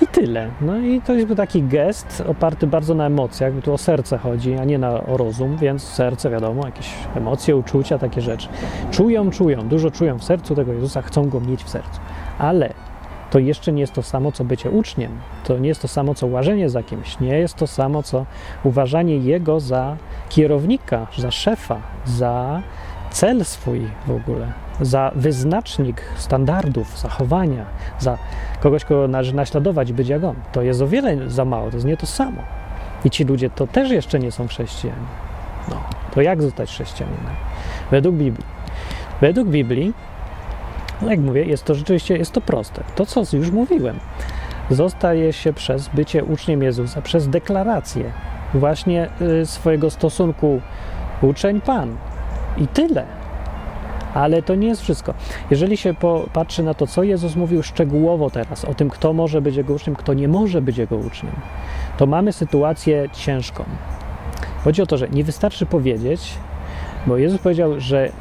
i 0.03 0.07
tyle. 0.07 0.49
No 0.61 0.79
i 0.79 1.01
to 1.01 1.15
jest 1.15 1.35
taki 1.37 1.63
gest 1.63 2.23
oparty 2.29 2.67
bardzo 2.67 2.95
na 2.95 3.07
emocjach, 3.07 3.55
bo 3.55 3.63
tu 3.63 3.73
o 3.73 3.79
serce 3.79 4.19
chodzi, 4.19 4.55
a 4.55 4.65
nie 4.65 4.79
na, 4.79 4.91
o 4.91 5.17
rozum, 5.17 5.57
więc 5.57 5.83
serce, 5.83 6.31
wiadomo, 6.31 6.67
jakieś 6.67 6.89
emocje, 7.17 7.57
uczucia, 7.57 7.99
takie 7.99 8.21
rzeczy. 8.21 8.49
Czują, 8.91 9.31
czują, 9.31 9.69
dużo 9.69 9.91
czują 9.91 10.19
w 10.19 10.25
sercu 10.25 10.55
tego 10.55 10.73
Jezusa, 10.73 11.03
chcą 11.03 11.29
go 11.29 11.41
mieć 11.41 11.65
w 11.65 11.69
sercu. 11.69 12.01
Ale 12.39 12.75
to 13.31 13.39
jeszcze 13.39 13.73
nie 13.73 13.81
jest 13.81 13.93
to 13.93 14.03
samo, 14.03 14.33
co 14.33 14.45
bycie 14.45 14.71
uczniem. 14.71 15.13
To 15.45 15.59
nie 15.59 15.69
jest 15.69 15.83
to 15.83 15.89
samo, 15.89 16.15
co 16.15 16.27
łażenie 16.27 16.71
za 16.71 16.83
kimś. 16.83 17.21
Nie 17.21 17.39
jest 17.39 17.55
to 17.55 17.67
samo, 17.67 18.03
co 18.03 18.27
uważanie 18.65 19.17
jego 19.17 19.61
za 19.61 19.97
kierownika, 20.29 21.07
za 21.19 21.31
szefa, 21.31 21.81
za 22.05 22.63
cel 23.11 23.45
swój 23.45 23.81
w 24.07 24.11
ogóle, 24.11 24.53
za 24.81 25.11
wyznacznik 25.15 26.03
standardów 26.17 26.99
zachowania, 26.99 27.65
za 27.99 28.19
kogoś, 28.61 28.85
kogo 28.85 29.09
należy 29.09 29.35
naśladować, 29.35 29.93
być 29.93 30.09
jak 30.09 30.25
on. 30.25 30.37
To 30.53 30.63
jest 30.63 30.83
o 30.83 30.87
wiele 30.87 31.31
za 31.31 31.45
mało, 31.45 31.71
to 31.71 31.77
jest 31.77 31.87
nie 31.87 31.97
to 31.97 32.07
samo. 32.07 32.43
I 33.05 33.11
ci 33.11 33.25
ludzie 33.25 33.51
to 33.51 33.67
też 33.67 33.91
jeszcze 33.91 34.19
nie 34.19 34.33
są 34.33 34.49
chrześcijanie. 34.49 35.07
No, 35.69 35.77
to 36.15 36.23
jak 36.23 36.43
zostać 36.43 36.71
chrześcijaninem? 36.71 37.35
Według 37.91 38.17
Biblii. 38.17 38.47
Według 39.21 39.49
Biblii, 39.49 39.93
no 41.03 41.11
jak 41.11 41.21
mówię, 41.21 41.45
jest 41.45 41.65
to 41.65 41.75
rzeczywiście 41.75 42.17
jest 42.17 42.33
to 42.33 42.41
proste. 42.41 42.83
To, 42.95 43.07
co 43.07 43.23
już 43.33 43.51
mówiłem, 43.51 43.99
zostaje 44.71 45.33
się 45.33 45.53
przez 45.53 45.89
bycie 45.89 46.25
uczniem 46.25 46.63
Jezusa, 46.63 47.03
przez 47.03 47.29
deklarację 47.29 48.13
właśnie 48.55 49.09
y, 49.43 49.47
swojego 49.47 49.91
stosunku 49.91 50.61
uczeń 51.23 51.61
Pan. 51.61 51.97
I 52.57 52.67
tyle. 52.67 53.07
Ale 54.15 54.43
to 54.43 54.55
nie 54.55 54.69
jest 54.69 54.83
wszystko. 54.83 55.15
Jeżeli 55.51 55.77
się 55.77 55.95
popatrzy 55.95 56.63
na 56.63 56.75
to, 56.75 56.87
co 56.87 57.03
Jezus 57.03 57.37
mówił 57.37 57.63
szczegółowo 57.63 58.31
teraz, 58.31 58.65
o 58.65 58.75
tym, 58.75 58.91
kto 58.91 59.13
może 59.13 59.41
być 59.41 59.57
Jego 59.57 59.75
uczniem, 59.75 59.97
kto 59.97 60.15
nie 60.15 60.29
może 60.29 60.63
być 60.63 60.77
Jego 60.77 60.97
uczniem, 60.97 61.33
to 61.97 62.07
mamy 62.07 62.33
sytuację 62.33 63.09
ciężką. 63.13 63.65
Chodzi 64.65 64.83
o 64.83 64.87
to, 64.87 64.97
że 64.97 65.09
nie 65.09 65.25
wystarczy 65.25 65.67
powiedzieć, 65.67 66.35
bo 67.07 67.17
Jezus 67.17 67.41
powiedział, 67.41 67.81
że 67.81 68.13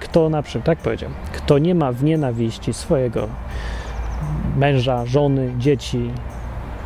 kto 0.00 0.28
na 0.28 0.42
przykład, 0.42 0.64
tak 0.64 0.78
powiedział, 0.78 1.10
kto 1.32 1.58
nie 1.58 1.74
ma 1.74 1.92
w 1.92 2.04
nienawiści 2.04 2.72
swojego 2.72 3.28
męża, 4.56 5.06
żony, 5.06 5.52
dzieci, 5.58 6.10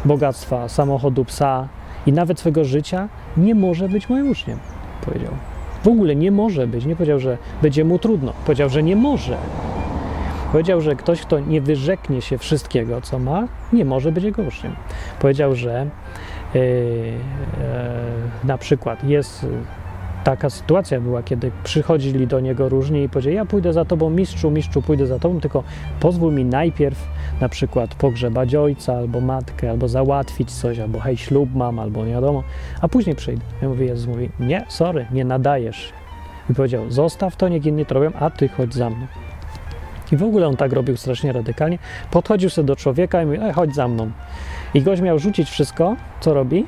bogactwa, 0.04 0.68
samochodu, 0.68 1.24
psa 1.24 1.68
i 2.06 2.12
nawet 2.12 2.40
swojego 2.40 2.64
życia, 2.64 3.08
nie 3.36 3.54
może 3.54 3.88
być 3.88 4.08
moim 4.08 4.30
uczniem, 4.30 4.58
powiedział. 5.04 5.32
W 5.82 5.88
ogóle 5.88 6.16
nie 6.16 6.30
może 6.30 6.66
być. 6.66 6.86
Nie 6.86 6.96
powiedział, 6.96 7.18
że 7.18 7.38
będzie 7.62 7.84
mu 7.84 7.98
trudno. 7.98 8.32
Powiedział, 8.44 8.68
że 8.68 8.82
nie 8.82 8.96
może. 8.96 9.36
Powiedział, 10.52 10.80
że 10.80 10.96
ktoś, 10.96 11.20
kto 11.20 11.40
nie 11.40 11.60
wyrzeknie 11.60 12.22
się 12.22 12.38
wszystkiego, 12.38 13.00
co 13.00 13.18
ma, 13.18 13.48
nie 13.72 13.84
może 13.84 14.12
być 14.12 14.24
jego 14.24 14.42
uczniem. 14.42 14.72
Powiedział, 15.20 15.54
że 15.54 15.86
yy, 16.54 16.60
yy, 16.60 17.14
na 18.44 18.58
przykład 18.58 19.04
jest 19.04 19.46
taka 20.24 20.50
sytuacja 20.50 21.00
była, 21.00 21.22
kiedy 21.22 21.50
przychodzili 21.64 22.26
do 22.26 22.40
niego 22.40 22.68
różni 22.68 23.02
i 23.02 23.08
powiedzieli, 23.08 23.36
ja 23.36 23.44
pójdę 23.44 23.72
za 23.72 23.84
tobą, 23.84 24.10
mistrzu, 24.10 24.50
mistrzu, 24.50 24.82
pójdę 24.82 25.06
za 25.06 25.18
tobą, 25.18 25.40
tylko 25.40 25.62
pozwól 26.00 26.32
mi 26.32 26.44
najpierw 26.44 27.08
na 27.40 27.48
przykład 27.48 27.94
pogrzebać 27.94 28.54
ojca 28.54 28.96
albo 28.96 29.20
matkę, 29.20 29.70
albo 29.70 29.88
załatwić 29.88 30.52
coś, 30.52 30.78
albo 30.78 31.00
hej, 31.00 31.16
ślub 31.16 31.54
mam, 31.54 31.78
albo 31.78 32.04
nie 32.04 32.12
wiadomo, 32.12 32.42
a 32.80 32.88
później 32.88 33.16
przyjdę. 33.16 33.42
Ja 33.62 33.68
mówię, 33.68 33.86
Jezus 33.86 34.06
mówi, 34.06 34.30
nie, 34.40 34.64
sorry, 34.68 35.06
nie 35.12 35.24
nadajesz. 35.24 35.92
I 36.50 36.54
powiedział, 36.54 36.90
zostaw 36.90 37.36
to, 37.36 37.48
niech 37.48 37.66
inni 37.66 37.86
to 37.86 37.94
robią, 37.94 38.10
a 38.18 38.30
ty 38.30 38.48
chodź 38.48 38.74
za 38.74 38.90
mną. 38.90 39.06
I 40.12 40.16
w 40.16 40.22
ogóle 40.22 40.48
on 40.48 40.56
tak 40.56 40.72
robił 40.72 40.96
strasznie 40.96 41.32
radykalnie. 41.32 41.78
Podchodził 42.10 42.50
sobie 42.50 42.66
do 42.66 42.76
człowieka 42.76 43.22
i 43.22 43.26
mówił, 43.26 43.42
e, 43.42 43.52
chodź 43.52 43.74
za 43.74 43.88
mną. 43.88 44.10
I 44.74 44.82
gość 44.82 45.02
miał 45.02 45.18
rzucić 45.18 45.50
wszystko, 45.50 45.96
co 46.20 46.34
robi, 46.34 46.66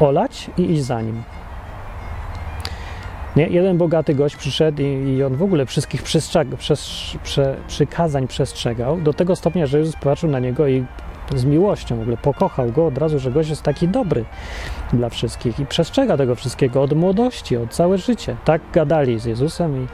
olać 0.00 0.50
i 0.56 0.72
iść 0.72 0.82
za 0.84 1.00
nim. 1.00 1.22
Nie? 3.38 3.46
Jeden 3.46 3.78
bogaty 3.78 4.14
gość 4.14 4.36
przyszedł 4.36 4.82
i, 4.82 4.84
i 4.84 5.22
on 5.22 5.36
w 5.36 5.42
ogóle 5.42 5.66
wszystkich 5.66 6.02
przestrzeg, 6.02 6.48
przez, 6.48 6.90
prze, 7.22 7.56
przykazań 7.68 8.28
przestrzegał 8.28 9.00
do 9.00 9.12
tego 9.12 9.36
stopnia, 9.36 9.66
że 9.66 9.78
Jezus 9.78 9.96
patrzył 9.96 10.30
na 10.30 10.38
niego 10.38 10.68
i 10.68 10.84
z 11.36 11.44
miłością 11.44 11.96
w 11.96 12.00
ogóle 12.00 12.16
pokochał 12.16 12.72
go 12.72 12.86
od 12.86 12.98
razu, 12.98 13.18
że 13.18 13.30
gość 13.30 13.50
jest 13.50 13.62
taki 13.62 13.88
dobry 13.88 14.24
dla 14.92 15.08
wszystkich 15.08 15.60
i 15.60 15.66
przestrzega 15.66 16.16
tego 16.16 16.34
wszystkiego 16.34 16.82
od 16.82 16.92
młodości, 16.92 17.56
od 17.56 17.70
całe 17.70 17.98
życie. 17.98 18.36
Tak 18.44 18.62
gadali 18.72 19.18
z 19.20 19.24
Jezusem 19.24 19.84
i 19.84 19.86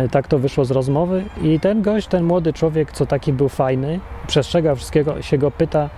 e, 0.00 0.08
tak 0.08 0.28
to 0.28 0.38
wyszło 0.38 0.64
z 0.64 0.70
rozmowy 0.70 1.24
i 1.42 1.60
ten 1.60 1.82
gość, 1.82 2.06
ten 2.06 2.24
młody 2.24 2.52
człowiek, 2.52 2.92
co 2.92 3.06
taki 3.06 3.32
był 3.32 3.48
fajny, 3.48 4.00
przestrzegał 4.26 4.76
wszystkiego, 4.76 5.22
się 5.22 5.38
go 5.38 5.50
pyta, 5.50 5.90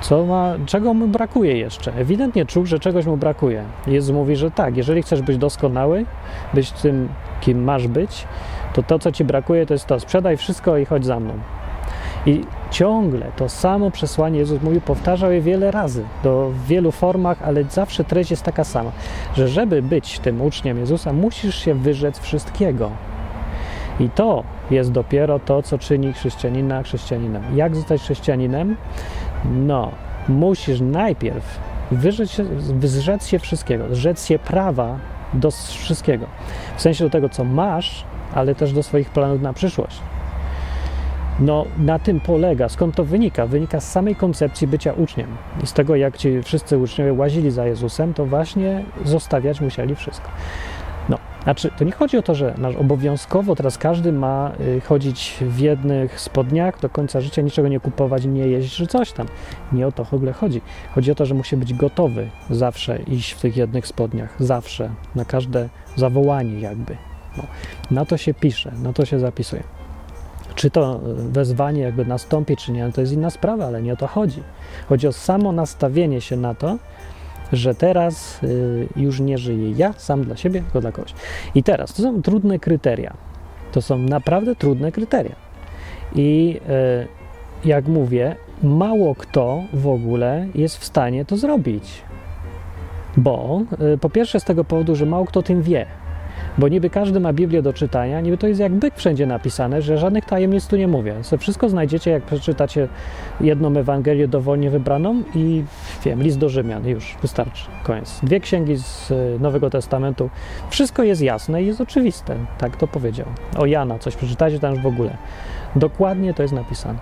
co 0.00 0.24
ma, 0.24 0.54
czego 0.66 0.94
mu 0.94 1.08
brakuje 1.08 1.58
jeszcze. 1.58 1.92
Ewidentnie 1.94 2.46
czuł, 2.46 2.66
że 2.66 2.78
czegoś 2.78 3.06
mu 3.06 3.16
brakuje. 3.16 3.64
Jezus 3.86 4.14
mówi, 4.14 4.36
że 4.36 4.50
tak, 4.50 4.76
jeżeli 4.76 5.02
chcesz 5.02 5.22
być 5.22 5.38
doskonały, 5.38 6.04
być 6.54 6.72
tym, 6.72 7.08
kim 7.40 7.64
masz 7.64 7.88
być, 7.88 8.26
to 8.74 8.82
to, 8.82 8.98
co 8.98 9.12
ci 9.12 9.24
brakuje, 9.24 9.66
to 9.66 9.74
jest 9.74 9.86
to, 9.86 10.00
sprzedaj 10.00 10.36
wszystko 10.36 10.78
i 10.78 10.84
chodź 10.84 11.04
za 11.04 11.20
mną. 11.20 11.34
I 12.26 12.44
ciągle 12.70 13.26
to 13.36 13.48
samo 13.48 13.90
przesłanie 13.90 14.38
Jezus 14.38 14.62
mówił, 14.62 14.80
powtarzał 14.80 15.32
je 15.32 15.40
wiele 15.40 15.70
razy, 15.70 16.04
do, 16.22 16.50
wielu 16.66 16.92
formach, 16.92 17.42
ale 17.42 17.64
zawsze 17.64 18.04
treść 18.04 18.30
jest 18.30 18.42
taka 18.42 18.64
sama, 18.64 18.90
że 19.34 19.48
żeby 19.48 19.82
być 19.82 20.18
tym 20.18 20.42
uczniem 20.42 20.78
Jezusa, 20.78 21.12
musisz 21.12 21.64
się 21.64 21.74
wyrzec 21.74 22.18
wszystkiego. 22.18 22.90
I 24.00 24.10
to 24.10 24.44
jest 24.70 24.92
dopiero 24.92 25.38
to, 25.38 25.62
co 25.62 25.78
czyni 25.78 26.12
chrześcijanina 26.12 26.82
chrześcijaninem. 26.82 27.42
Jak 27.54 27.76
zostać 27.76 28.02
chrześcijaninem? 28.02 28.76
No, 29.44 29.92
musisz 30.28 30.80
najpierw 30.80 31.60
wyrzec 31.90 32.30
się, 32.30 32.44
wyrzec 32.60 33.26
się 33.26 33.38
wszystkiego, 33.38 33.84
zrzec 33.90 34.26
się 34.26 34.38
prawa 34.38 34.98
do 35.34 35.50
wszystkiego. 35.50 36.26
W 36.76 36.82
sensie 36.82 37.04
do 37.04 37.10
tego, 37.10 37.28
co 37.28 37.44
masz, 37.44 38.04
ale 38.34 38.54
też 38.54 38.72
do 38.72 38.82
swoich 38.82 39.10
planów 39.10 39.42
na 39.42 39.52
przyszłość. 39.52 40.00
No, 41.40 41.64
na 41.78 41.98
tym 41.98 42.20
polega. 42.20 42.68
Skąd 42.68 42.94
to 42.94 43.04
wynika? 43.04 43.46
Wynika 43.46 43.80
z 43.80 43.92
samej 43.92 44.16
koncepcji 44.16 44.66
bycia 44.66 44.92
uczniem. 44.92 45.26
I 45.62 45.66
z 45.66 45.72
tego, 45.72 45.96
jak 45.96 46.16
ci 46.16 46.42
wszyscy 46.42 46.78
uczniowie 46.78 47.12
łazili 47.12 47.50
za 47.50 47.66
Jezusem, 47.66 48.14
to 48.14 48.26
właśnie 48.26 48.84
zostawiać 49.04 49.60
musieli 49.60 49.94
wszystko. 49.94 50.30
No, 51.40 51.44
znaczy, 51.44 51.70
to 51.78 51.84
nie 51.84 51.92
chodzi 51.92 52.18
o 52.18 52.22
to, 52.22 52.34
że 52.34 52.54
nasz 52.58 52.76
obowiązkowo 52.76 53.56
teraz 53.56 53.78
każdy 53.78 54.12
ma 54.12 54.52
y, 54.60 54.80
chodzić 54.80 55.36
w 55.40 55.58
jednych 55.58 56.20
spodniach 56.20 56.80
do 56.80 56.88
końca 56.88 57.20
życia, 57.20 57.42
niczego 57.42 57.68
nie 57.68 57.80
kupować, 57.80 58.24
nie 58.24 58.46
jeść, 58.46 58.76
czy 58.76 58.86
coś 58.86 59.12
tam. 59.12 59.26
Nie 59.72 59.86
o 59.86 59.92
to 59.92 60.04
w 60.04 60.14
ogóle 60.14 60.32
chodzi. 60.32 60.60
Chodzi 60.94 61.10
o 61.10 61.14
to, 61.14 61.26
że 61.26 61.34
musi 61.34 61.56
być 61.56 61.74
gotowy 61.74 62.30
zawsze 62.50 62.98
iść 63.02 63.32
w 63.32 63.40
tych 63.40 63.56
jednych 63.56 63.86
spodniach. 63.86 64.36
Zawsze. 64.38 64.90
Na 65.14 65.24
każde 65.24 65.68
zawołanie 65.96 66.60
jakby. 66.60 66.96
No, 67.36 67.44
na 67.90 68.04
to 68.04 68.16
się 68.16 68.34
pisze, 68.34 68.72
na 68.82 68.92
to 68.92 69.04
się 69.04 69.18
zapisuje. 69.18 69.62
Czy 70.54 70.70
to 70.70 71.00
y, 71.28 71.32
wezwanie 71.32 71.82
jakby 71.82 72.04
nastąpi, 72.04 72.56
czy 72.56 72.72
nie, 72.72 72.92
to 72.92 73.00
jest 73.00 73.12
inna 73.12 73.30
sprawa, 73.30 73.66
ale 73.66 73.82
nie 73.82 73.92
o 73.92 73.96
to 73.96 74.06
chodzi. 74.06 74.42
Chodzi 74.88 75.08
o 75.08 75.12
samo 75.12 75.52
nastawienie 75.52 76.20
się 76.20 76.36
na 76.36 76.54
to, 76.54 76.78
że 77.52 77.74
teraz 77.74 78.42
y, 78.42 78.88
już 78.96 79.20
nie 79.20 79.38
żyję 79.38 79.70
ja 79.70 79.92
sam 79.92 80.24
dla 80.24 80.36
siebie, 80.36 80.62
tylko 80.62 80.80
dla 80.80 80.92
kogoś. 80.92 81.14
I 81.54 81.62
teraz 81.62 81.92
to 81.92 82.02
są 82.02 82.22
trudne 82.22 82.58
kryteria. 82.58 83.14
To 83.72 83.82
są 83.82 83.98
naprawdę 83.98 84.56
trudne 84.56 84.92
kryteria. 84.92 85.34
I 86.14 86.60
y, 87.64 87.68
jak 87.68 87.88
mówię, 87.88 88.36
mało 88.62 89.14
kto 89.14 89.62
w 89.72 89.86
ogóle 89.86 90.46
jest 90.54 90.78
w 90.78 90.84
stanie 90.84 91.24
to 91.24 91.36
zrobić. 91.36 92.02
Bo 93.16 93.62
y, 93.94 93.98
po 93.98 94.10
pierwsze 94.10 94.40
z 94.40 94.44
tego 94.44 94.64
powodu, 94.64 94.96
że 94.96 95.06
mało 95.06 95.24
kto 95.24 95.42
tym 95.42 95.62
wie. 95.62 95.86
Bo 96.60 96.68
niby 96.68 96.90
każdy 96.90 97.20
ma 97.20 97.32
Biblię 97.32 97.62
do 97.62 97.72
czytania, 97.72 98.20
niby 98.20 98.38
to 98.38 98.46
jest 98.46 98.60
jak 98.60 98.72
byk 98.72 98.94
wszędzie 98.96 99.26
napisane, 99.26 99.82
że 99.82 99.98
żadnych 99.98 100.24
tajemnic 100.24 100.66
tu 100.66 100.76
nie 100.76 100.88
mówię. 100.88 101.14
Wszystko 101.38 101.68
znajdziecie, 101.68 102.10
jak 102.10 102.22
przeczytacie 102.22 102.88
jedną 103.40 103.76
Ewangelię 103.76 104.28
dowolnie 104.28 104.70
wybraną 104.70 105.22
i 105.34 105.64
wiem, 106.04 106.22
list 106.22 106.38
do 106.38 106.48
Rzymian, 106.48 106.88
już 106.88 107.16
wystarczy, 107.22 107.64
koniec. 107.82 108.20
Dwie 108.22 108.40
księgi 108.40 108.76
z 108.76 109.10
y, 109.10 109.38
Nowego 109.40 109.70
Testamentu, 109.70 110.30
wszystko 110.70 111.02
jest 111.02 111.22
jasne 111.22 111.62
i 111.62 111.66
jest 111.66 111.80
oczywiste, 111.80 112.36
tak 112.58 112.76
to 112.76 112.86
powiedział. 112.86 113.26
O 113.58 113.66
Jana 113.66 113.98
coś 113.98 114.16
przeczytacie 114.16 114.58
tam 114.58 114.74
już 114.74 114.82
w 114.82 114.86
ogóle. 114.86 115.16
Dokładnie 115.76 116.34
to 116.34 116.42
jest 116.42 116.54
napisane. 116.54 116.98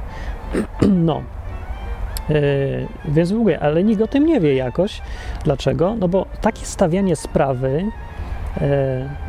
no, 1.09 1.23
Yy, 2.29 2.89
więc 3.05 3.33
mówię, 3.33 3.61
ale 3.61 3.85
nikt 3.85 4.03
o 4.03 4.07
tym 4.07 4.27
nie 4.27 4.41
wie 4.41 4.55
jakoś. 4.55 5.03
Dlaczego? 5.45 5.97
No 5.99 6.09
bo 6.09 6.27
takie 6.41 6.67
stawianie 6.67 7.17
sprawy 7.17 7.85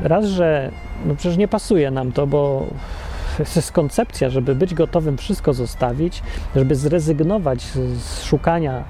raz, 0.04 0.26
że 0.26 0.72
no 1.06 1.16
przecież 1.16 1.38
nie 1.38 1.48
pasuje 1.48 1.92
nam 1.92 2.12
to, 2.12 2.28
bo 2.28 2.68
jest 3.56 3.72
koncepcja, 3.72 4.30
żeby 4.30 4.56
być 4.56 4.74
gotowym 4.74 5.18
wszystko 5.18 5.54
zostawić, 5.54 6.24
żeby 6.56 6.76
zrezygnować 6.76 7.62
z 7.62 8.24
szukania 8.24 8.84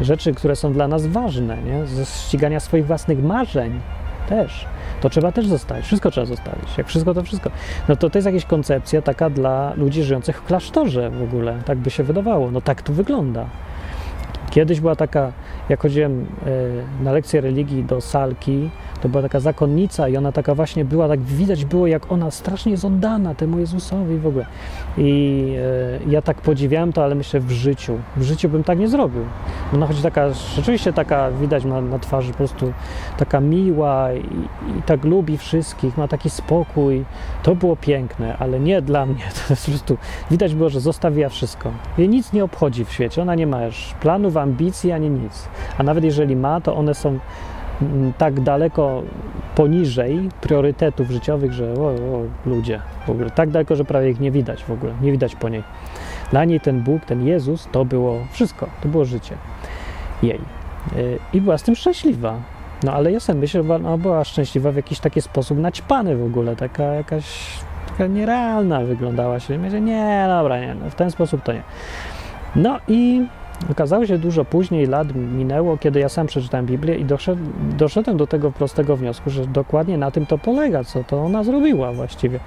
rzeczy, 0.00 0.34
które 0.34 0.56
są 0.56 0.72
dla 0.72 0.88
nas 0.88 1.06
ważne, 1.06 1.62
nie? 1.62 1.86
ze 1.86 2.04
ścigania 2.04 2.60
swoich 2.60 2.86
własnych 2.86 3.24
marzeń 3.24 3.80
też. 4.28 4.66
To 5.00 5.10
trzeba 5.10 5.32
też 5.32 5.46
zostawić, 5.46 5.86
wszystko 5.86 6.10
trzeba 6.10 6.26
zostawić. 6.26 6.78
Jak 6.78 6.86
wszystko, 6.86 7.14
to 7.14 7.22
wszystko. 7.22 7.50
No 7.88 7.96
to 7.96 8.10
to 8.10 8.18
jest 8.18 8.26
jakaś 8.26 8.44
koncepcja 8.44 9.02
taka 9.02 9.30
dla 9.30 9.72
ludzi 9.76 10.02
żyjących 10.02 10.36
w 10.36 10.44
klasztorze 10.44 11.10
w 11.10 11.22
ogóle, 11.22 11.58
tak 11.64 11.78
by 11.78 11.90
się 11.90 12.02
wydawało. 12.02 12.50
No 12.50 12.60
tak 12.60 12.82
to 12.82 12.92
wygląda. 12.92 13.46
Kiedyś 14.58 14.80
była 14.80 14.96
taka 14.96 15.32
jak 15.68 15.82
chodziłem 15.82 16.26
e, 17.00 17.04
na 17.04 17.12
lekcję 17.12 17.40
religii 17.40 17.84
do 17.84 18.00
salki, 18.00 18.70
to 19.00 19.08
była 19.08 19.22
taka 19.22 19.40
zakonnica 19.40 20.08
i 20.08 20.16
ona 20.16 20.32
taka 20.32 20.54
właśnie 20.54 20.84
była, 20.84 21.08
tak 21.08 21.20
widać 21.20 21.64
było, 21.64 21.86
jak 21.86 22.12
ona 22.12 22.30
strasznie 22.30 22.72
jest 22.72 22.84
oddana 22.84 23.34
temu 23.34 23.58
Jezusowi 23.58 24.18
w 24.18 24.26
ogóle. 24.26 24.46
I 24.98 25.52
e, 26.06 26.10
ja 26.10 26.22
tak 26.22 26.40
podziwiałem 26.40 26.92
to, 26.92 27.04
ale 27.04 27.14
myślę 27.14 27.40
w 27.40 27.50
życiu, 27.50 27.98
w 28.16 28.22
życiu 28.22 28.48
bym 28.48 28.64
tak 28.64 28.78
nie 28.78 28.88
zrobił. 28.88 29.22
Ona 29.74 29.86
chodzi 29.86 30.02
taka, 30.02 30.32
rzeczywiście 30.32 30.92
taka, 30.92 31.30
widać 31.30 31.64
ma 31.64 31.80
na 31.80 31.98
twarzy 31.98 32.30
po 32.30 32.36
prostu 32.36 32.72
taka 33.18 33.40
miła 33.40 34.12
i, 34.12 34.18
i 34.78 34.82
tak 34.86 35.04
lubi 35.04 35.38
wszystkich, 35.38 35.96
ma 35.96 36.08
taki 36.08 36.30
spokój. 36.30 37.04
To 37.42 37.54
było 37.54 37.76
piękne, 37.76 38.36
ale 38.38 38.60
nie 38.60 38.82
dla 38.82 39.06
mnie. 39.06 39.22
To 39.38 39.52
jest 39.52 39.64
po 39.66 39.70
prostu, 39.70 39.96
widać 40.30 40.54
było, 40.54 40.68
że 40.68 40.80
zostawiła 40.80 41.28
wszystko. 41.28 41.70
Jej 41.98 42.08
nic 42.08 42.32
nie 42.32 42.44
obchodzi 42.44 42.84
w 42.84 42.92
świecie, 42.92 43.22
ona 43.22 43.34
nie 43.34 43.46
ma 43.46 43.64
już 43.64 43.94
planów, 44.00 44.36
ambicji, 44.48 44.92
ani 44.92 45.10
nic. 45.10 45.48
A 45.78 45.82
nawet 45.82 46.04
jeżeli 46.04 46.36
ma, 46.36 46.60
to 46.60 46.76
one 46.76 46.94
są 46.94 47.18
mm, 47.82 48.12
tak 48.18 48.40
daleko 48.40 49.02
poniżej 49.54 50.28
priorytetów 50.40 51.10
życiowych, 51.10 51.52
że 51.52 51.72
o, 51.72 51.86
o, 51.86 52.22
ludzie 52.46 52.80
w 53.06 53.10
ogóle, 53.10 53.30
tak 53.30 53.50
daleko, 53.50 53.76
że 53.76 53.84
prawie 53.84 54.10
ich 54.10 54.20
nie 54.20 54.30
widać 54.30 54.64
w 54.64 54.70
ogóle, 54.70 54.92
nie 55.02 55.12
widać 55.12 55.36
po 55.36 55.48
niej. 55.48 55.62
Dla 56.30 56.44
niej 56.44 56.60
ten 56.60 56.80
Bóg, 56.80 57.04
ten 57.04 57.26
Jezus, 57.26 57.68
to 57.72 57.84
było 57.84 58.18
wszystko, 58.32 58.66
to 58.82 58.88
było 58.88 59.04
życie 59.04 59.36
jej. 60.22 60.40
Yy, 60.96 61.18
I 61.32 61.40
była 61.40 61.58
z 61.58 61.62
tym 61.62 61.74
szczęśliwa. 61.76 62.34
No 62.82 62.92
ale 62.92 63.12
ja 63.12 63.20
sobie 63.20 63.40
myślę, 63.40 63.62
że 63.62 63.74
ona 63.74 63.98
była 63.98 64.24
szczęśliwa 64.24 64.72
w 64.72 64.76
jakiś 64.76 65.00
taki 65.00 65.22
sposób 65.22 65.58
naćpany 65.58 66.16
w 66.16 66.24
ogóle, 66.24 66.56
taka 66.56 66.82
jakaś 66.84 67.24
taka 67.98 68.06
nierealna 68.06 68.80
wyglądała 68.80 69.40
się. 69.40 69.58
Myślę, 69.58 69.80
nie, 69.80 70.26
dobra, 70.28 70.60
nie, 70.60 70.74
no, 70.74 70.90
w 70.90 70.94
ten 70.94 71.10
sposób 71.10 71.42
to 71.42 71.52
nie. 71.52 71.62
No 72.56 72.78
i 72.88 73.26
Okazało 73.70 74.06
się 74.06 74.18
dużo 74.18 74.44
później, 74.44 74.86
lat 74.86 75.14
minęło, 75.14 75.76
kiedy 75.76 76.00
ja 76.00 76.08
sam 76.08 76.26
przeczytałem 76.26 76.66
Biblię 76.66 76.96
i 76.96 77.04
doszedł, 77.04 77.42
doszedłem 77.78 78.16
do 78.16 78.26
tego 78.26 78.52
prostego 78.52 78.96
wniosku, 78.96 79.30
że 79.30 79.46
dokładnie 79.46 79.98
na 79.98 80.10
tym 80.10 80.26
to 80.26 80.38
polega, 80.38 80.84
co 80.84 81.04
to 81.04 81.22
ona 81.24 81.44
zrobiła 81.44 81.92
właściwie, 81.92 82.40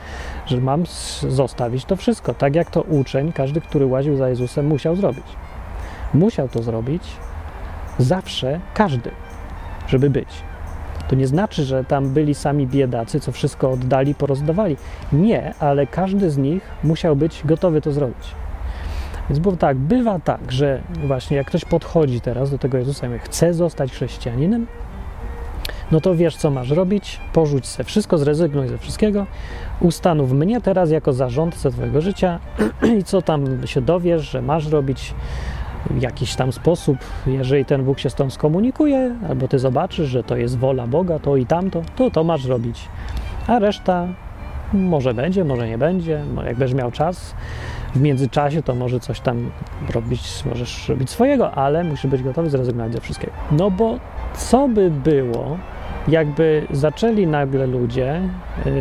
że 0.46 0.62
mam 0.62 0.84
zostawić 1.30 1.86
to 1.86 1.96
wszystko, 1.96 2.34
tak 2.34 2.56
jak 2.56 2.72
to 2.72 2.82
uczeń, 2.82 3.32
każdy, 3.32 3.62
który 3.62 3.86
łaził 3.86 4.18
za 4.18 4.30
Jezusem, 4.30 4.68
musiał 4.68 4.96
zrobić. 4.96 5.25
Musiał 6.13 6.50
to 6.50 6.63
zrobić 6.63 7.03
zawsze 7.98 8.60
każdy, 8.74 9.12
żeby 9.88 10.10
być. 10.10 10.30
To 11.08 11.15
nie 11.15 11.27
znaczy, 11.27 11.63
że 11.63 11.84
tam 11.84 12.10
byli 12.10 12.36
sami 12.36 12.68
biedacy, 12.68 13.20
co 13.20 13.32
wszystko 13.32 13.72
oddali, 13.72 14.15
porozdawali. 14.15 14.77
Nie, 15.13 15.53
ale 15.60 15.88
każdy 15.88 16.30
z 16.30 16.38
nich 16.38 16.63
musiał 16.84 17.15
być 17.15 17.41
gotowy 17.46 17.82
to 17.82 17.91
zrobić. 17.91 18.36
Więc 19.32 19.40
było 19.40 19.56
tak, 19.56 19.78
bywa 19.78 20.20
tak, 20.20 20.52
że 20.52 20.82
właśnie 21.04 21.38
jak 21.38 21.48
ktoś 21.48 21.66
podchodzi 21.66 22.22
teraz 22.22 22.52
do 22.52 22.58
tego 22.58 22.78
Jezusa 22.78 23.16
i 23.16 23.20
chce 23.20 23.54
zostać 23.54 23.92
chrześcijaninem, 23.92 24.68
no 25.92 26.02
to 26.02 26.16
wiesz, 26.16 26.36
co 26.36 26.52
masz 26.52 26.70
robić, 26.70 27.20
porzuć 27.34 27.68
se 27.68 27.84
wszystko, 27.84 28.18
zrezygnuj 28.18 28.68
ze 28.68 28.78
wszystkiego, 28.78 29.26
ustanów 29.80 30.32
mnie 30.32 30.62
teraz 30.62 30.92
jako 30.92 31.14
zarządcę 31.14 31.72
twojego 31.72 32.02
życia 32.02 32.40
i 32.98 33.04
co 33.04 33.22
tam 33.22 33.68
się 33.68 33.82
dowiesz, 33.82 34.32
że 34.32 34.42
masz 34.42 34.68
robić 34.68 35.14
w 35.90 36.02
jakiś 36.02 36.36
tam 36.36 36.52
sposób, 36.52 36.98
jeżeli 37.28 37.66
ten 37.66 37.84
Bóg 37.84 38.00
się 38.00 38.10
z 38.10 38.16
tą 38.16 38.30
skomunikuje, 38.30 39.16
albo 39.30 39.48
ty 39.48 39.60
zobaczysz, 39.60 40.10
że 40.10 40.24
to 40.24 40.38
jest 40.38 40.58
wola 40.58 40.88
Boga, 40.88 41.20
to 41.20 41.38
i 41.38 41.46
tamto, 41.46 41.82
to 41.96 42.12
to 42.12 42.24
masz 42.24 42.46
robić. 42.46 42.90
A 43.48 43.60
reszta 43.60 44.08
może 44.74 45.14
będzie, 45.14 45.44
może 45.44 45.68
nie 45.68 45.78
będzie, 45.78 46.24
jak 46.46 46.58
będziesz 46.58 46.78
miał 46.78 46.92
czas, 46.92 47.36
w 47.96 48.02
międzyczasie 48.02 48.64
to 48.64 48.76
może 48.76 49.00
coś 49.00 49.20
tam 49.20 49.52
robić, 49.94 50.44
możesz 50.46 50.90
robić 50.90 51.10
swojego, 51.10 51.52
ale 51.52 51.84
musisz 51.84 52.12
być 52.12 52.24
gotowy 52.24 52.50
zrezygnować 52.50 52.94
ze 52.94 53.02
wszystkiego. 53.02 53.34
No 53.52 53.72
bo 53.72 54.00
co 54.36 54.68
by 54.68 54.92
było, 54.92 55.58
jakby 56.08 56.68
zaczęli 56.72 57.28
nagle 57.28 57.68
ludzie, 57.68 58.22
yy, 58.66 58.72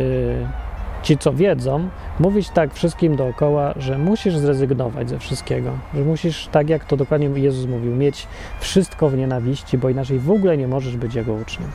ci 1.03 1.17
co 1.17 1.33
wiedzą, 1.33 1.89
mówić 2.19 2.49
tak 2.49 2.73
wszystkim 2.73 3.15
dookoła, 3.15 3.73
że 3.77 3.97
musisz 3.97 4.37
zrezygnować 4.37 5.09
ze 5.09 5.19
wszystkiego, 5.19 5.71
że 5.93 6.01
musisz, 6.01 6.47
tak 6.51 6.69
jak 6.69 6.85
to 6.85 6.97
dokładnie 6.97 7.27
Jezus 7.35 7.69
mówił, 7.69 7.95
mieć 7.95 8.27
wszystko 8.59 9.09
w 9.09 9.17
nienawiści, 9.17 9.77
bo 9.77 9.89
inaczej 9.89 10.19
w 10.19 10.31
ogóle 10.31 10.57
nie 10.57 10.67
możesz 10.67 10.97
być 10.97 11.15
Jego 11.15 11.33
uczniem. 11.33 11.69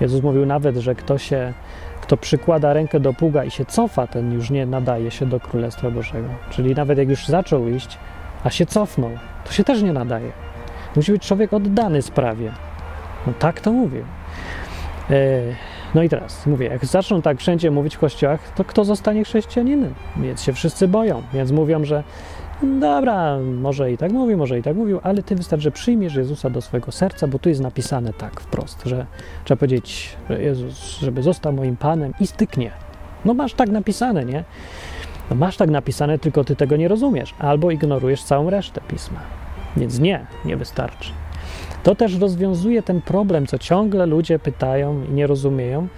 Jezus 0.00 0.22
mówił 0.22 0.46
nawet, 0.46 0.76
że 0.76 0.94
kto 0.94 1.18
się 1.18 1.52
kto 2.00 2.16
przykłada 2.16 2.72
rękę 2.72 3.00
do 3.00 3.14
pługa 3.14 3.44
i 3.44 3.50
się 3.50 3.64
cofa, 3.64 4.06
ten 4.06 4.32
już 4.32 4.50
nie 4.50 4.66
nadaje 4.66 5.10
się 5.10 5.26
do 5.26 5.40
Królestwa 5.40 5.90
Bożego. 5.90 6.28
Czyli 6.50 6.74
nawet 6.74 6.98
jak 6.98 7.08
już 7.08 7.26
zaczął 7.26 7.68
iść, 7.68 7.98
a 8.44 8.50
się 8.50 8.66
cofnął, 8.66 9.10
to 9.44 9.52
się 9.52 9.64
też 9.64 9.82
nie 9.82 9.92
nadaje. 9.92 10.32
Musi 10.96 11.12
być 11.12 11.26
człowiek 11.26 11.52
oddany 11.52 12.02
sprawie. 12.02 12.52
No 13.26 13.32
tak 13.38 13.60
to 13.60 13.72
mówię. 13.72 14.02
No 15.94 16.02
i 16.02 16.08
teraz 16.08 16.46
mówię, 16.46 16.66
jak 16.66 16.84
zaczną 16.84 17.22
tak 17.22 17.38
wszędzie 17.38 17.70
mówić 17.70 17.96
w 17.96 17.98
kościołach, 17.98 18.52
to 18.54 18.64
kto 18.64 18.84
zostanie 18.84 19.24
chrześcijaninem? 19.24 19.94
Więc 20.16 20.42
się 20.42 20.52
wszyscy 20.52 20.88
boją, 20.88 21.22
więc 21.32 21.50
mówią, 21.50 21.84
że 21.84 22.02
dobra, 22.62 23.38
może 23.38 23.92
i 23.92 23.98
tak 23.98 24.12
mówił, 24.12 24.38
może 24.38 24.58
i 24.58 24.62
tak 24.62 24.76
mówił, 24.76 25.00
ale 25.02 25.22
ty 25.22 25.34
wystarczy, 25.36 25.62
że 25.62 25.70
przyjmiesz 25.70 26.14
Jezusa 26.14 26.50
do 26.50 26.60
swojego 26.60 26.92
serca, 26.92 27.26
bo 27.26 27.38
tu 27.38 27.48
jest 27.48 27.60
napisane 27.60 28.12
tak 28.12 28.40
wprost, 28.40 28.82
że 28.84 29.06
trzeba 29.44 29.58
powiedzieć, 29.58 30.16
że 30.30 30.42
Jezus, 30.42 30.98
żeby 31.00 31.22
został 31.22 31.52
moim 31.52 31.76
Panem 31.76 32.12
i 32.20 32.26
styknie. 32.26 32.70
No 33.24 33.34
masz 33.34 33.54
tak 33.54 33.68
napisane, 33.68 34.24
nie? 34.24 34.44
No 35.30 35.36
masz 35.36 35.56
tak 35.56 35.70
napisane, 35.70 36.18
tylko 36.18 36.44
ty 36.44 36.56
tego 36.56 36.76
nie 36.76 36.88
rozumiesz, 36.88 37.34
albo 37.38 37.70
ignorujesz 37.70 38.22
całą 38.22 38.50
resztę 38.50 38.80
pisma. 38.88 39.20
Więc 39.76 39.98
nie, 39.98 40.26
nie 40.44 40.56
wystarczy. 40.56 41.10
To 41.82 41.94
też 41.94 42.18
rozwiązuje 42.18 42.82
ten 42.82 43.02
problem, 43.02 43.46
co 43.46 43.58
ciągle 43.58 44.06
ludzie 44.06 44.38
pytają 44.38 45.04
i 45.04 45.12
nie 45.12 45.26
rozumieją, 45.26 45.88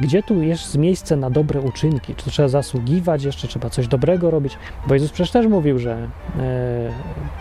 gdzie 0.00 0.22
tu 0.22 0.42
jest 0.42 0.78
miejsce 0.78 1.16
na 1.16 1.30
dobre 1.30 1.60
uczynki? 1.60 2.14
Czy 2.14 2.30
trzeba 2.30 2.48
zasługiwać, 2.48 3.24
jeszcze 3.24 3.48
trzeba 3.48 3.70
coś 3.70 3.88
dobrego 3.88 4.30
robić? 4.30 4.58
Bo 4.86 4.94
Jezus 4.94 5.10
przecież 5.10 5.30
też 5.30 5.46
mówił, 5.46 5.78
że 5.78 5.92
e, 5.92 5.98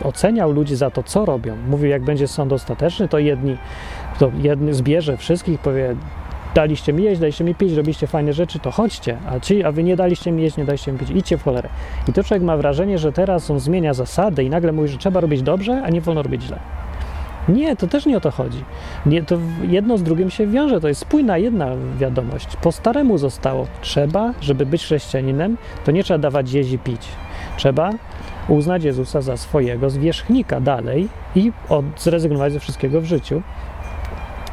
oceniał 0.03 0.51
ludzi 0.51 0.75
za 0.75 0.89
to, 0.89 1.03
co 1.03 1.25
robią. 1.25 1.55
Mówił, 1.69 1.89
jak 1.89 2.03
będzie 2.03 2.27
sąd 2.27 2.53
ostateczny, 2.53 3.07
to 3.07 3.19
jedni, 3.19 3.57
to 4.19 4.31
jedny 4.41 4.73
zbierze 4.73 5.17
wszystkich, 5.17 5.59
powie, 5.59 5.95
daliście 6.55 6.93
mi 6.93 7.03
jeść, 7.03 7.21
daliście 7.21 7.43
mi 7.43 7.55
pić, 7.55 7.73
robiliście 7.73 8.07
fajne 8.07 8.33
rzeczy, 8.33 8.59
to 8.59 8.71
chodźcie, 8.71 9.17
a, 9.29 9.39
ci, 9.39 9.63
a 9.63 9.71
wy 9.71 9.83
nie 9.83 9.95
daliście 9.95 10.31
mi 10.31 10.43
jeść, 10.43 10.57
nie 10.57 10.65
daliście 10.65 10.91
mi 10.91 10.99
pić, 10.99 11.09
idźcie 11.09 11.37
w 11.37 11.43
cholerę. 11.43 11.69
I 12.07 12.13
to 12.13 12.23
człowiek 12.23 12.43
ma 12.43 12.57
wrażenie, 12.57 12.97
że 12.97 13.11
teraz 13.11 13.51
on 13.51 13.59
zmienia 13.59 13.93
zasady 13.93 14.43
i 14.43 14.49
nagle 14.49 14.71
mówi, 14.71 14.87
że 14.87 14.97
trzeba 14.97 15.19
robić 15.19 15.41
dobrze, 15.41 15.81
a 15.83 15.89
nie 15.89 16.01
wolno 16.01 16.23
robić 16.23 16.43
źle. 16.43 16.59
Nie, 17.49 17.75
to 17.75 17.87
też 17.87 18.05
nie 18.05 18.17
o 18.17 18.19
to 18.19 18.31
chodzi. 18.31 18.63
Nie, 19.05 19.23
to 19.23 19.37
jedno 19.67 19.97
z 19.97 20.03
drugim 20.03 20.29
się 20.29 20.47
wiąże, 20.47 20.81
to 20.81 20.87
jest 20.87 21.01
spójna 21.01 21.37
jedna 21.37 21.67
wiadomość. 21.97 22.55
Po 22.61 22.71
staremu 22.71 23.17
zostało. 23.17 23.67
Trzeba, 23.81 24.33
żeby 24.41 24.65
być 24.65 24.83
chrześcijaninem, 24.83 25.57
to 25.85 25.91
nie 25.91 26.03
trzeba 26.03 26.17
dawać 26.17 26.51
jeździ 26.51 26.79
pić. 26.79 27.01
Trzeba 27.57 27.91
uznać 28.47 28.83
Jezusa 28.83 29.21
za 29.21 29.37
swojego 29.37 29.89
zwierzchnika 29.89 30.61
dalej 30.61 31.09
i 31.35 31.51
od, 31.69 31.85
zrezygnować 31.97 32.53
ze 32.53 32.59
wszystkiego 32.59 33.01
w 33.01 33.05
życiu. 33.05 33.41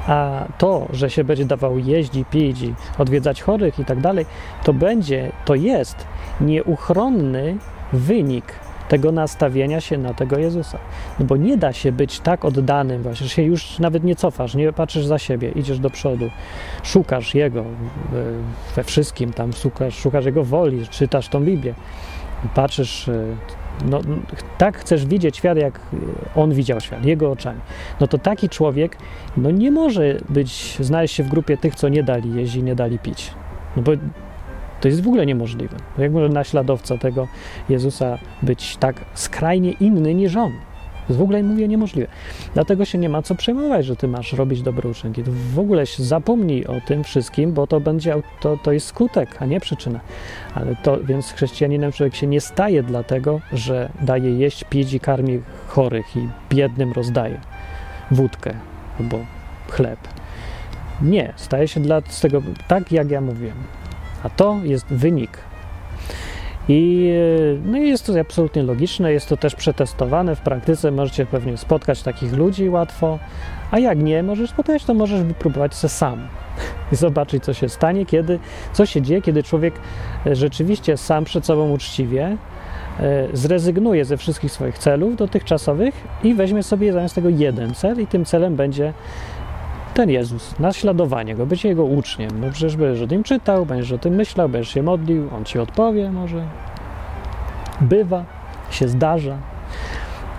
A 0.07 0.45
to, 0.59 0.87
że 0.93 1.11
się 1.11 1.25
będzie 1.25 1.45
dawał 1.45 1.79
jeździ, 1.79 2.25
pić 2.25 2.59
odwiedzać 2.99 3.43
chorych 3.43 3.79
i 3.79 3.85
tak 3.85 4.01
dalej, 4.01 4.27
to 4.65 4.73
będzie, 4.73 5.33
to 5.45 5.55
jest 5.55 6.07
nieuchronny 6.41 7.57
wynik 7.93 8.66
tego 8.89 9.13
nastawienia 9.13 9.81
się 9.81 9.99
na 9.99 10.15
tego 10.15 10.39
Jezusa. 10.39 10.79
No 11.21 11.27
bo 11.27 11.37
nie 11.37 11.57
da 11.57 11.73
się 11.73 11.93
być 11.93 12.21
tak 12.21 12.45
oddanym 12.45 13.03
właśnie, 13.03 13.27
że 13.27 13.35
się 13.35 13.43
już 13.43 13.79
nawet 13.79 14.05
nie 14.05 14.17
cofasz, 14.17 14.55
nie 14.55 14.73
patrzysz 14.73 15.07
za 15.07 15.19
siebie, 15.19 15.51
idziesz 15.51 15.79
do 15.79 15.91
przodu, 15.91 16.31
szukasz 16.83 17.35
Jego 17.35 17.65
we 18.77 18.85
wszystkim, 18.85 19.33
tam 19.33 19.53
szukasz, 19.53 19.95
szukasz 19.95 20.25
Jego 20.25 20.45
woli, 20.45 20.89
czytasz 20.89 21.29
tą 21.29 21.45
Biblię, 21.45 21.75
patrzysz, 22.55 23.09
e, 23.09 23.25
no, 23.85 24.01
tak 24.59 24.79
chcesz 24.79 25.07
widzieć 25.07 25.37
świat, 25.37 25.59
jak 25.59 25.81
On 26.37 26.55
widział 26.55 26.81
świat, 26.81 27.05
Jego 27.05 27.31
oczami. 27.31 27.61
No 28.01 28.07
to 28.07 28.19
taki 28.19 28.49
człowiek, 28.49 28.99
no 29.37 29.51
nie 29.51 29.71
może 29.71 30.19
być, 30.29 30.77
znaleźć 30.81 31.15
się 31.15 31.23
w 31.23 31.29
grupie 31.29 31.57
tych, 31.57 31.75
co 31.75 31.89
nie 31.89 32.03
dali 32.03 32.57
i 32.57 32.63
nie 32.63 32.75
dali 32.75 32.99
pić. 32.99 33.31
No 33.77 33.83
bo 33.83 33.93
to 34.87 34.91
jest 34.91 35.03
w 35.03 35.09
ogóle 35.09 35.27
niemożliwe. 35.27 35.77
Jak 35.99 36.13
może 36.13 36.29
naśladowca 36.29 36.99
tego 36.99 37.29
Jezusa 37.69 38.19
być 38.43 38.77
tak 38.77 39.05
skrajnie 39.15 39.73
inny 39.73 40.15
niż 40.15 40.37
on? 40.37 40.51
To 40.53 41.09
jest 41.09 41.19
w 41.19 41.23
ogóle, 41.23 41.43
mówię, 41.43 41.69
niemożliwe. 41.69 42.09
Dlatego 42.55 42.85
się 42.85 42.99
nie 42.99 43.09
ma 43.09 43.23
co 43.23 43.35
przejmować, 43.35 43.87
że 43.87 43.97
ty 43.97 44.09
masz 44.09 44.33
robić 44.33 44.63
dobre 44.63 44.91
uczynki. 44.91 45.23
To 45.23 45.31
w 45.55 45.59
ogóle 45.59 45.85
zapomnij 45.99 46.67
o 46.67 46.81
tym 46.87 47.05
wszystkim, 47.05 47.53
bo 47.53 47.67
to 47.67 47.81
będzie, 47.81 48.15
to, 48.41 48.59
to 48.63 48.73
jest 48.73 48.87
skutek, 48.87 49.37
a 49.43 49.47
nie 49.47 49.61
przyczyna. 49.61 50.01
Ale 50.55 50.77
to, 50.83 51.05
więc 51.05 51.33
chrześcijaninem 51.33 51.93
człowiek 51.93 52.15
się 52.15 52.27
nie 52.27 52.41
staje 52.41 52.83
dlatego, 52.83 53.41
że 53.53 53.89
daje 54.01 54.39
jeść, 54.39 54.65
pić 54.65 54.93
i 54.93 55.01
karmi 55.01 55.43
chorych 55.69 56.17
i 56.17 56.29
biednym 56.51 56.93
rozdaje 56.93 57.41
wódkę 58.11 58.55
albo 59.01 59.19
chleb. 59.69 59.99
Nie, 61.03 61.33
staje 61.37 61.69
się 61.69 61.81
dla, 61.81 62.01
z 62.09 62.21
tego 62.21 62.43
tak, 62.69 62.93
jak 62.93 63.11
ja 63.11 63.21
mówiłem. 63.21 63.57
A 64.27 64.31
to 64.31 64.61
jest 64.65 64.87
wynik. 64.87 65.39
I, 66.69 67.11
e, 67.65 67.71
no 67.71 67.79
jest 67.79 68.07
to 68.07 68.21
absolutnie 68.21 68.63
logiczne, 68.63 69.13
jest 69.13 69.29
to 69.29 69.37
też 69.37 69.55
przetestowane 69.55 70.37
w 70.37 70.41
praktyce. 70.41 70.91
Możecie 70.91 71.27
pewnie 71.27 71.57
spotkać 71.57 72.03
takich 72.03 72.33
ludzi 72.33 72.69
łatwo, 72.69 73.19
a 73.71 73.79
jak 73.79 73.99
nie 73.99 74.23
możesz 74.23 74.51
spotkać, 74.51 74.85
to 74.85 74.95
możesz 74.95 75.23
wypróbować 75.23 75.75
se 75.75 75.89
sam 75.89 76.29
i 76.93 76.97
zobaczyć, 76.97 77.45
co 77.45 77.55
się 77.55 77.69
stanie, 77.69 78.07
kiedy, 78.07 78.39
co 78.73 78.87
się 78.87 79.03
dzieje, 79.03 79.23
kiedy 79.23 79.43
człowiek 79.43 79.75
e, 80.27 80.37
rzeczywiście 80.37 80.97
sam 80.97 81.25
przed 81.25 81.47
sobą 81.47 81.71
uczciwie 81.71 82.37
e, 83.01 83.29
zrezygnuje 83.33 84.05
ze 84.05 84.17
wszystkich 84.17 84.53
swoich 84.53 84.79
celów 84.79 85.17
dotychczasowych 85.17 85.95
i 86.23 86.35
weźmie 86.35 86.63
sobie 86.63 86.93
zamiast 86.93 87.15
tego 87.15 87.29
jeden 87.29 87.75
cel, 87.75 88.01
i 88.01 88.07
tym 88.07 88.25
celem 88.25 88.57
będzie 88.57 88.93
ten 89.97 90.11
Jezus, 90.11 90.59
naśladowanie 90.59 91.35
go, 91.35 91.47
bycie 91.47 91.69
jego 91.69 91.85
uczniem. 91.85 92.31
No 92.41 92.51
przecież 92.51 92.77
będziesz 92.77 93.03
o 93.03 93.07
tym 93.07 93.23
czytał, 93.23 93.67
będziesz 93.67 93.93
o 93.93 93.99
tym 93.99 94.15
myślał, 94.15 94.49
będziesz 94.49 94.75
się 94.75 94.83
modlił, 94.83 95.29
on 95.37 95.45
ci 95.45 95.59
odpowie 95.59 96.11
może. 96.11 96.47
Bywa, 97.81 98.25
się 98.71 98.89
zdarza 98.89 99.39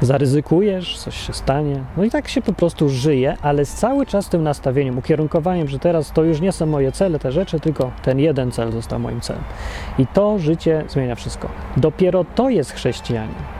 zaryzykujesz, 0.01 0.97
coś 0.97 1.27
się 1.27 1.33
stanie. 1.33 1.83
No 1.97 2.03
i 2.03 2.11
tak 2.11 2.27
się 2.27 2.41
po 2.41 2.53
prostu 2.53 2.89
żyje, 2.89 3.37
ale 3.41 3.65
z 3.65 3.73
cały 3.73 4.05
czas 4.05 4.29
tym 4.29 4.43
nastawieniem, 4.43 4.97
ukierunkowaniem, 4.97 5.67
że 5.67 5.79
teraz 5.79 6.11
to 6.11 6.23
już 6.23 6.41
nie 6.41 6.51
są 6.51 6.65
moje 6.65 6.91
cele, 6.91 7.19
te 7.19 7.31
rzeczy, 7.31 7.59
tylko 7.59 7.91
ten 8.03 8.19
jeden 8.19 8.51
cel 8.51 8.71
został 8.71 8.99
moim 8.99 9.21
celem. 9.21 9.43
I 9.99 10.07
to 10.07 10.39
życie 10.39 10.83
zmienia 10.87 11.15
wszystko. 11.15 11.49
Dopiero 11.77 12.25
to 12.35 12.49
jest 12.49 12.71
chrześcijanin. 12.71 13.56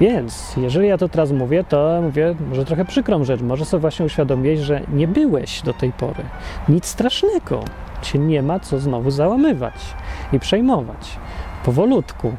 Więc 0.00 0.56
jeżeli 0.56 0.88
ja 0.88 0.98
to 0.98 1.08
teraz 1.08 1.32
mówię, 1.32 1.64
to 1.64 2.00
mówię 2.02 2.34
może 2.48 2.64
trochę 2.64 2.84
przykrą 2.84 3.24
rzecz. 3.24 3.40
Może 3.40 3.64
sobie 3.64 3.80
właśnie 3.80 4.06
uświadomić, 4.06 4.60
że 4.60 4.80
nie 4.92 5.08
byłeś 5.08 5.62
do 5.62 5.72
tej 5.72 5.92
pory. 5.92 6.24
Nic 6.68 6.86
strasznego. 6.86 7.64
Cię 8.02 8.18
nie 8.18 8.42
ma 8.42 8.60
co 8.60 8.78
znowu 8.78 9.10
załamywać 9.10 9.74
i 10.32 10.40
przejmować. 10.40 11.18
Powolutku. 11.64 12.32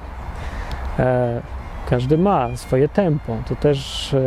E, 1.00 1.42
każdy 1.90 2.18
ma 2.18 2.58
swoje 2.58 2.90
tempo. 2.90 3.38
To 3.50 3.56
też 3.56 4.14
e, 4.14 4.20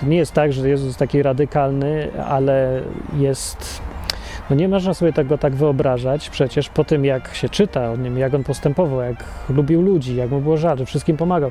to 0.00 0.06
nie 0.06 0.16
jest 0.16 0.32
tak, 0.32 0.52
że 0.52 0.68
Jezus 0.68 0.86
jest 0.86 0.98
taki 0.98 1.22
radykalny, 1.22 2.08
ale 2.28 2.82
jest. 3.16 3.82
No 4.50 4.56
nie 4.56 4.68
można 4.68 4.94
sobie 4.94 5.12
tego 5.12 5.38
tak 5.38 5.54
wyobrażać 5.54 6.30
przecież 6.30 6.68
po 6.68 6.84
tym, 6.84 7.04
jak 7.04 7.34
się 7.34 7.48
czyta 7.48 7.90
o 7.90 7.96
nim, 7.96 8.18
jak 8.18 8.34
on 8.34 8.44
postępował, 8.44 9.00
jak 9.00 9.24
lubił 9.48 9.82
ludzi, 9.82 10.16
jak 10.16 10.30
mu 10.30 10.40
było 10.40 10.56
żal, 10.56 10.86
wszystkim 10.86 11.16
pomagał, 11.16 11.50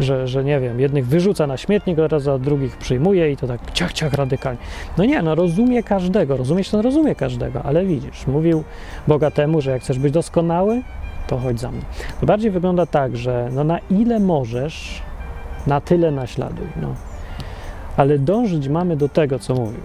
że, 0.00 0.28
że 0.28 0.44
nie 0.44 0.60
wiem, 0.60 0.80
jednych 0.80 1.06
wyrzuca 1.06 1.46
na 1.46 1.56
śmietnik 1.56 1.98
oraz 1.98 2.28
a 2.28 2.38
drugich 2.38 2.76
przyjmuje 2.76 3.32
i 3.32 3.36
to 3.36 3.46
tak 3.46 3.72
ciach, 3.72 3.92
ciach 3.92 4.12
radykalnie. 4.12 4.58
No 4.98 5.04
nie, 5.04 5.22
no 5.22 5.34
rozumie 5.34 5.82
każdego, 5.82 6.36
rozumieć 6.36 6.70
to 6.70 6.82
rozumie 6.82 7.14
każdego, 7.14 7.62
ale 7.62 7.84
widzisz, 7.84 8.26
mówił 8.26 8.64
bogatemu, 9.08 9.60
że 9.60 9.70
jak 9.70 9.82
chcesz 9.82 9.98
być 9.98 10.12
doskonały, 10.12 10.82
to 11.26 11.38
chodź 11.38 11.60
za 11.60 11.70
mną. 11.70 11.80
To 12.20 12.26
bardziej 12.26 12.50
wygląda 12.50 12.86
tak, 12.86 13.16
że 13.16 13.48
no 13.52 13.64
na 13.64 13.78
ile 13.90 14.20
możesz, 14.20 15.02
na 15.66 15.80
tyle 15.80 16.10
naśladuj. 16.10 16.66
No. 16.82 16.94
Ale 17.96 18.18
dążyć 18.18 18.68
mamy 18.68 18.96
do 18.96 19.08
tego, 19.08 19.38
co 19.38 19.54
mówił. 19.54 19.80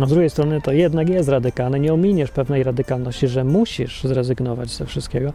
No 0.00 0.06
z 0.06 0.10
drugiej 0.10 0.30
strony 0.30 0.60
to 0.60 0.72
jednak 0.72 1.08
jest 1.08 1.28
radykalne. 1.28 1.80
Nie 1.80 1.92
ominiesz 1.92 2.30
pewnej 2.30 2.62
radykalności, 2.62 3.28
że 3.28 3.44
musisz 3.44 4.04
zrezygnować 4.04 4.70
ze 4.70 4.86
wszystkiego, 4.86 5.32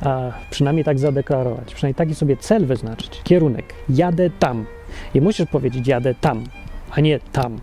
a 0.00 0.32
przynajmniej 0.50 0.84
tak 0.84 0.98
zadeklarować, 0.98 1.74
przynajmniej 1.74 1.94
taki 1.94 2.14
sobie 2.14 2.36
cel 2.36 2.66
wyznaczyć, 2.66 3.20
kierunek. 3.24 3.74
Jadę 3.88 4.30
tam. 4.30 4.66
I 5.14 5.20
musisz 5.20 5.46
powiedzieć, 5.46 5.88
jadę 5.88 6.14
tam, 6.14 6.44
a 6.90 7.00
nie 7.00 7.20
tam. 7.32 7.58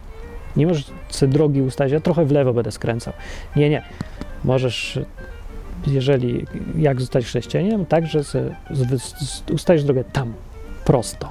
Nie 0.55 0.67
możesz 0.67 0.85
sobie 1.09 1.33
drogi 1.33 1.61
ustawić, 1.61 1.93
ja 1.93 1.99
trochę 1.99 2.25
w 2.25 2.31
lewo 2.31 2.53
będę 2.53 2.71
skręcał. 2.71 3.13
Nie, 3.55 3.69
nie. 3.69 3.83
Możesz 4.43 4.99
jeżeli 5.87 6.45
jak 6.77 6.99
zostać 6.99 7.25
chrześcijaninem, 7.25 7.85
tak, 7.85 8.07
że 8.07 8.21
ustajesz 9.53 9.83
drogę 9.83 10.03
tam, 10.03 10.33
prosto, 10.85 11.29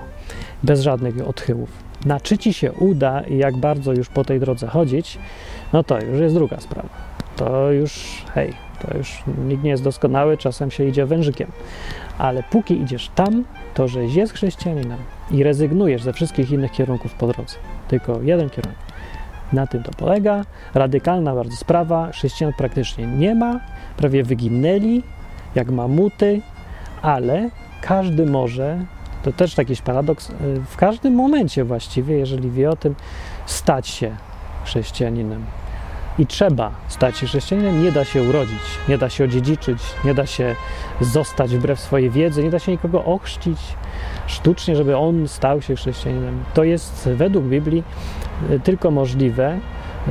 bez 0.62 0.80
żadnych 0.80 1.28
odchyłów. 1.28 1.70
Na 2.04 2.20
czy 2.20 2.38
ci 2.38 2.52
się 2.52 2.72
uda 2.72 3.20
i 3.20 3.38
jak 3.38 3.56
bardzo 3.56 3.92
już 3.92 4.08
po 4.08 4.24
tej 4.24 4.40
drodze 4.40 4.66
chodzić, 4.66 5.18
no 5.72 5.84
to 5.84 6.00
już 6.00 6.20
jest 6.20 6.34
druga 6.34 6.60
sprawa. 6.60 6.88
To 7.36 7.72
już, 7.72 8.22
hej, 8.34 8.52
to 8.82 8.98
już 8.98 9.22
nikt 9.48 9.62
nie 9.62 9.70
jest 9.70 9.82
doskonały, 9.82 10.36
czasem 10.36 10.70
się 10.70 10.84
idzie 10.84 11.06
wężykiem. 11.06 11.50
Ale 12.18 12.42
póki 12.42 12.80
idziesz 12.80 13.10
tam, 13.14 13.44
to 13.74 13.88
żeś 13.88 14.14
jest 14.14 14.32
chrześcijaninem 14.32 14.98
i 15.30 15.42
rezygnujesz 15.42 16.02
ze 16.02 16.12
wszystkich 16.12 16.50
innych 16.50 16.72
kierunków 16.72 17.14
po 17.14 17.26
drodze. 17.26 17.56
Tylko 17.88 18.22
jeden 18.22 18.50
kierunek. 18.50 18.78
Na 19.52 19.66
tym 19.66 19.82
to 19.82 19.90
polega. 19.96 20.44
Radykalna 20.74 21.34
bardzo 21.34 21.56
sprawa. 21.56 22.12
Chrześcijan 22.12 22.52
praktycznie 22.58 23.06
nie 23.06 23.34
ma, 23.34 23.60
prawie 23.96 24.24
wyginęli, 24.24 25.02
jak 25.54 25.70
mamuty, 25.70 26.40
ale 27.02 27.50
każdy 27.80 28.26
może, 28.26 28.84
to 29.22 29.32
też 29.32 29.58
jakiś 29.58 29.82
paradoks, 29.82 30.30
y, 30.30 30.34
w 30.66 30.76
każdym 30.76 31.14
momencie 31.14 31.64
właściwie, 31.64 32.16
jeżeli 32.16 32.50
wie 32.50 32.70
o 32.70 32.76
tym, 32.76 32.94
stać 33.46 33.88
się 33.88 34.16
chrześcijaninem. 34.64 35.44
I 36.18 36.26
trzeba 36.26 36.70
stać 36.88 37.18
się 37.18 37.26
chrześcijaninem, 37.26 37.82
nie 37.82 37.92
da 37.92 38.04
się 38.04 38.22
urodzić, 38.22 38.62
nie 38.88 38.98
da 38.98 39.10
się 39.10 39.24
odziedziczyć, 39.24 39.78
nie 40.04 40.14
da 40.14 40.26
się 40.26 40.56
zostać 41.00 41.56
wbrew 41.56 41.80
swojej 41.80 42.10
wiedzy, 42.10 42.44
nie 42.44 42.50
da 42.50 42.58
się 42.58 42.72
nikogo 42.72 43.04
ochrzcić 43.04 43.58
sztucznie, 44.26 44.76
żeby 44.76 44.96
on 44.96 45.28
stał 45.28 45.62
się 45.62 45.76
chrześcijaninem. 45.76 46.44
To 46.54 46.64
jest 46.64 47.08
według 47.14 47.44
Biblii 47.44 47.84
y, 48.50 48.60
tylko 48.60 48.90
możliwe, 48.90 49.58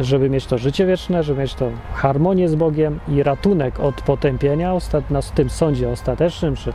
żeby 0.02 0.30
mieć 0.30 0.46
to 0.46 0.58
życie 0.58 0.86
wieczne, 0.86 1.24
żeby 1.24 1.42
mieć 1.42 1.54
to 1.54 1.70
harmonię 1.94 2.50
z 2.50 2.56
Bogiem 2.56 3.00
i 3.08 3.24
ratunek 3.24 3.80
od 3.80 4.02
potępienia 4.02 4.74
na 5.10 5.22
tym 5.22 5.50
sądzie 5.50 5.90
ostatecznym, 5.90 6.56
czy 6.56 6.74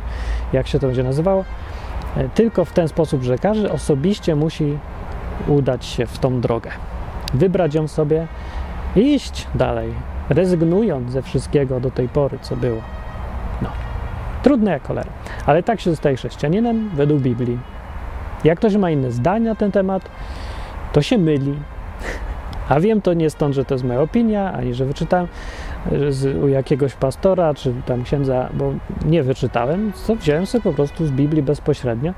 jak 0.53 0.69
się 0.69 0.79
to 0.79 0.87
będzie 0.87 1.03
nazywało, 1.03 1.45
y, 2.17 2.31
tylko 2.35 2.65
w 2.65 2.73
ten 2.73 2.89
sposób, 2.89 3.23
że 3.23 3.39
każdy 3.39 3.73
osobiście 3.73 4.37
musi 4.37 4.79
udać 5.49 5.85
się 5.85 6.07
w 6.07 6.19
tą 6.19 6.41
drogę, 6.41 6.71
wybrać 7.35 7.75
ją 7.75 7.89
sobie 7.89 8.27
iść 8.97 9.47
dalej, 9.55 9.93
rezygnując 10.29 11.13
ze 11.13 11.23
wszystkiego 11.23 11.81
do 11.81 11.91
tej 11.91 12.09
pory, 12.09 12.39
co 12.43 12.57
było. 12.57 12.81
No. 13.63 13.69
Trudne 14.43 14.71
jak 14.71 14.87
cholera. 14.87 15.11
Ale 15.47 15.63
tak 15.63 15.81
się 15.81 15.91
zostaje 15.91 16.17
chrześcijaninem 16.17 16.91
według 16.95 17.21
Biblii. 17.21 17.59
Jak 18.45 18.59
ktoś 18.59 18.77
ma 18.77 18.91
inne 18.91 19.13
zdanie 19.13 19.49
na 19.49 19.55
ten 19.55 19.73
temat, 19.73 20.09
to 20.93 21.03
się 21.03 21.19
myli. 21.19 21.55
A 22.69 22.81
wiem 22.81 23.03
to 23.03 23.15
nie 23.15 23.31
stąd, 23.31 23.55
że 23.55 23.65
to 23.65 23.75
jest 23.75 23.85
moja 23.85 24.01
opinia, 24.01 24.53
ani 24.53 24.75
że 24.75 24.85
wyczytałem 24.85 25.29
z, 26.09 26.37
u 26.45 26.49
jakiegoś 26.49 26.95
pastora, 26.95 27.55
czy 27.55 27.75
tam 27.87 28.03
księdza, 28.03 28.49
bo 28.55 28.73
nie 29.05 29.23
wyczytałem, 29.23 29.93
co 29.93 30.17
wziąłem 30.17 30.47
sobie 30.47 30.63
po 30.63 30.73
prostu 30.73 31.07
z 31.07 31.11
Biblii 31.11 31.43
bezpośrednio 31.43 32.13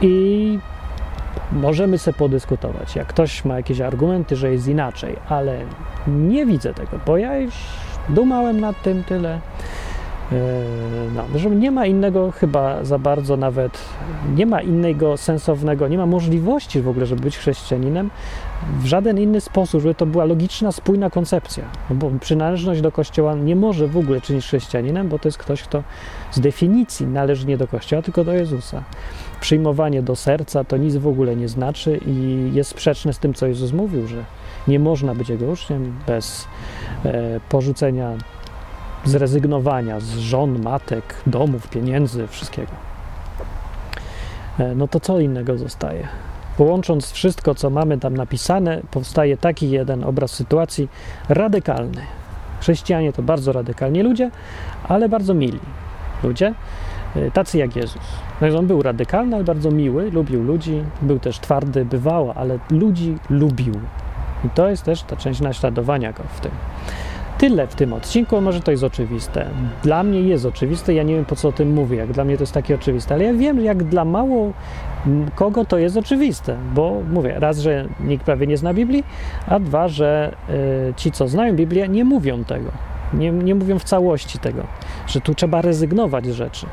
i 0.00 0.58
możemy 1.54 1.98
sobie 1.98 2.18
podyskutować. 2.18 2.96
Jak 2.96 3.06
ktoś 3.06 3.44
ma 3.44 3.56
jakieś 3.56 3.80
argumenty, 3.80 4.36
że 4.36 4.52
jest 4.52 4.68
inaczej, 4.68 5.16
ale 5.28 5.58
nie 6.06 6.46
widzę 6.46 6.74
tego, 6.74 6.98
bo 7.06 7.16
ja 7.16 7.38
już 7.38 7.54
dumałem 8.08 8.60
nad 8.60 8.82
tym 8.82 9.04
tyle. 9.04 9.40
No, 11.14 11.38
że 11.38 11.50
nie 11.50 11.70
ma 11.70 11.86
innego 11.86 12.30
chyba 12.30 12.84
za 12.84 12.98
bardzo 12.98 13.36
nawet, 13.36 13.78
nie 14.34 14.46
ma 14.46 14.62
innego 14.62 15.16
sensownego, 15.16 15.88
nie 15.88 15.98
ma 15.98 16.06
możliwości 16.06 16.80
w 16.80 16.88
ogóle, 16.88 17.06
żeby 17.06 17.22
być 17.22 17.38
chrześcijaninem 17.38 18.10
w 18.78 18.86
żaden 18.86 19.18
inny 19.18 19.40
sposób, 19.40 19.82
żeby 19.82 19.94
to 19.94 20.06
była 20.06 20.24
logiczna, 20.24 20.72
spójna 20.72 21.10
koncepcja. 21.10 21.64
No 21.90 21.96
bo 21.96 22.10
przynależność 22.20 22.80
do 22.80 22.92
Kościoła 22.92 23.34
nie 23.34 23.56
może 23.56 23.88
w 23.88 23.96
ogóle 23.96 24.20
czynić 24.20 24.44
chrześcijaninem, 24.44 25.08
bo 25.08 25.18
to 25.18 25.28
jest 25.28 25.38
ktoś, 25.38 25.62
kto 25.62 25.82
z 26.30 26.40
definicji 26.40 27.06
należy 27.06 27.46
nie 27.46 27.56
do 27.56 27.68
Kościoła, 27.68 28.02
tylko 28.02 28.24
do 28.24 28.32
Jezusa. 28.32 28.82
Przyjmowanie 29.40 30.02
do 30.02 30.16
serca 30.16 30.64
to 30.64 30.76
nic 30.76 30.96
w 30.96 31.06
ogóle 31.06 31.36
nie 31.36 31.48
znaczy 31.48 32.00
i 32.06 32.50
jest 32.54 32.70
sprzeczne 32.70 33.12
z 33.12 33.18
tym, 33.18 33.34
co 33.34 33.46
Jezus 33.46 33.72
mówił, 33.72 34.06
że 34.06 34.24
nie 34.68 34.78
można 34.78 35.14
być 35.14 35.28
Jego 35.28 35.46
uczniem 35.46 35.94
bez 36.06 36.48
e, 37.04 37.40
porzucenia 37.48 38.16
zrezygnowania 39.04 40.00
z 40.00 40.16
żon, 40.16 40.62
matek, 40.62 41.14
domów, 41.26 41.68
pieniędzy, 41.68 42.26
wszystkiego. 42.26 42.72
E, 44.58 44.74
no 44.74 44.88
to 44.88 45.00
co 45.00 45.20
innego 45.20 45.58
zostaje? 45.58 46.08
Połącząc 46.56 47.12
wszystko, 47.12 47.54
co 47.54 47.70
mamy 47.70 47.98
tam 47.98 48.16
napisane, 48.16 48.80
powstaje 48.90 49.36
taki 49.36 49.70
jeden 49.70 50.04
obraz 50.04 50.30
sytuacji 50.30 50.88
radykalny. 51.28 52.02
Chrześcijanie 52.60 53.12
to 53.12 53.22
bardzo 53.22 53.52
radykalni 53.52 54.02
ludzie, 54.02 54.30
ale 54.88 55.08
bardzo 55.08 55.34
mili 55.34 55.60
ludzie, 56.22 56.54
e, 57.16 57.30
tacy 57.30 57.58
jak 57.58 57.76
Jezus. 57.76 58.02
No 58.40 58.58
on 58.58 58.66
był 58.66 58.82
radykalny, 58.82 59.36
ale 59.36 59.44
bardzo 59.44 59.70
miły, 59.70 60.10
lubił 60.10 60.42
ludzi, 60.42 60.84
był 61.02 61.18
też 61.18 61.38
twardy, 61.38 61.84
bywało, 61.84 62.34
ale 62.34 62.58
ludzi 62.70 63.16
lubił. 63.30 63.74
I 64.44 64.50
to 64.50 64.68
jest 64.68 64.82
też 64.82 65.02
ta 65.02 65.16
część 65.16 65.40
naśladowania 65.40 66.12
go 66.12 66.22
w 66.28 66.40
tym. 66.40 66.50
Tyle 67.48 67.66
w 67.66 67.74
tym 67.74 67.92
odcinku, 67.92 68.40
może 68.40 68.60
to 68.60 68.70
jest 68.70 68.84
oczywiste. 68.84 69.46
Dla 69.82 70.02
mnie 70.02 70.20
jest 70.20 70.46
oczywiste, 70.46 70.94
ja 70.94 71.02
nie 71.02 71.14
wiem 71.14 71.24
po 71.24 71.36
co 71.36 71.48
o 71.48 71.52
tym 71.52 71.72
mówię, 71.72 71.96
jak 71.96 72.12
dla 72.12 72.24
mnie 72.24 72.36
to 72.36 72.42
jest 72.42 72.52
takie 72.52 72.74
oczywiste, 72.74 73.14
ale 73.14 73.24
ja 73.24 73.34
wiem, 73.34 73.60
jak 73.60 73.84
dla 73.84 74.04
mało 74.04 74.52
kogo 75.34 75.64
to 75.64 75.78
jest 75.78 75.96
oczywiste, 75.96 76.56
bo 76.74 77.02
mówię, 77.12 77.34
raz, 77.38 77.58
że 77.58 77.88
nikt 78.00 78.24
prawie 78.24 78.46
nie 78.46 78.56
zna 78.56 78.74
Biblii, 78.74 79.04
a 79.46 79.60
dwa, 79.60 79.88
że 79.88 80.36
y, 80.90 80.94
ci, 80.94 81.12
co 81.12 81.28
znają 81.28 81.56
Biblię, 81.56 81.88
nie 81.88 82.04
mówią 82.04 82.44
tego. 82.44 82.70
Nie, 83.14 83.30
nie 83.30 83.54
mówią 83.54 83.78
w 83.78 83.84
całości 83.84 84.38
tego, 84.38 84.62
że 85.06 85.20
tu 85.20 85.34
trzeba 85.34 85.62
rezygnować 85.62 86.26
z 86.26 86.32
rzeczy. 86.32 86.66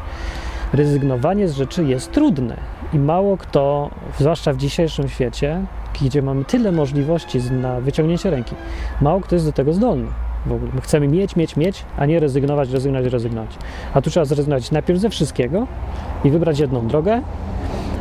Rezygnowanie 0.74 1.48
z 1.48 1.54
rzeczy 1.54 1.84
jest 1.84 2.12
trudne 2.12 2.58
i 2.94 3.00
mało 3.00 3.38
kto, 3.38 3.90
zwłaszcza 4.20 4.54
w 4.54 4.58
dzisiejszym 4.58 5.10
świecie, 5.10 5.66
gdzie 6.02 6.22
mamy 6.22 6.46
tyle 6.46 6.72
możliwości 6.72 7.40
na 7.52 7.82
wyciągnięcie 7.82 8.30
ręki, 8.30 8.56
mało 9.02 9.22
kto 9.22 9.36
jest 9.36 9.46
do 9.46 9.52
tego 9.52 9.74
zdolny. 9.74 10.08
W 10.46 10.52
ogóle. 10.52 10.72
My 10.74 10.82
chcemy 10.82 11.08
mieć, 11.08 11.36
mieć, 11.36 11.56
mieć, 11.56 11.86
a 11.98 12.06
nie 12.06 12.20
rezygnować, 12.20 12.70
rezygnować, 12.70 13.14
rezygnować. 13.14 13.58
A 13.94 14.02
tu 14.02 14.10
trzeba 14.10 14.26
zrezygnować 14.26 14.72
najpierw 14.72 15.00
ze 15.00 15.10
wszystkiego 15.10 15.68
i 16.24 16.32
wybrać 16.32 16.60
jedną 16.60 16.88
drogę, 16.88 17.22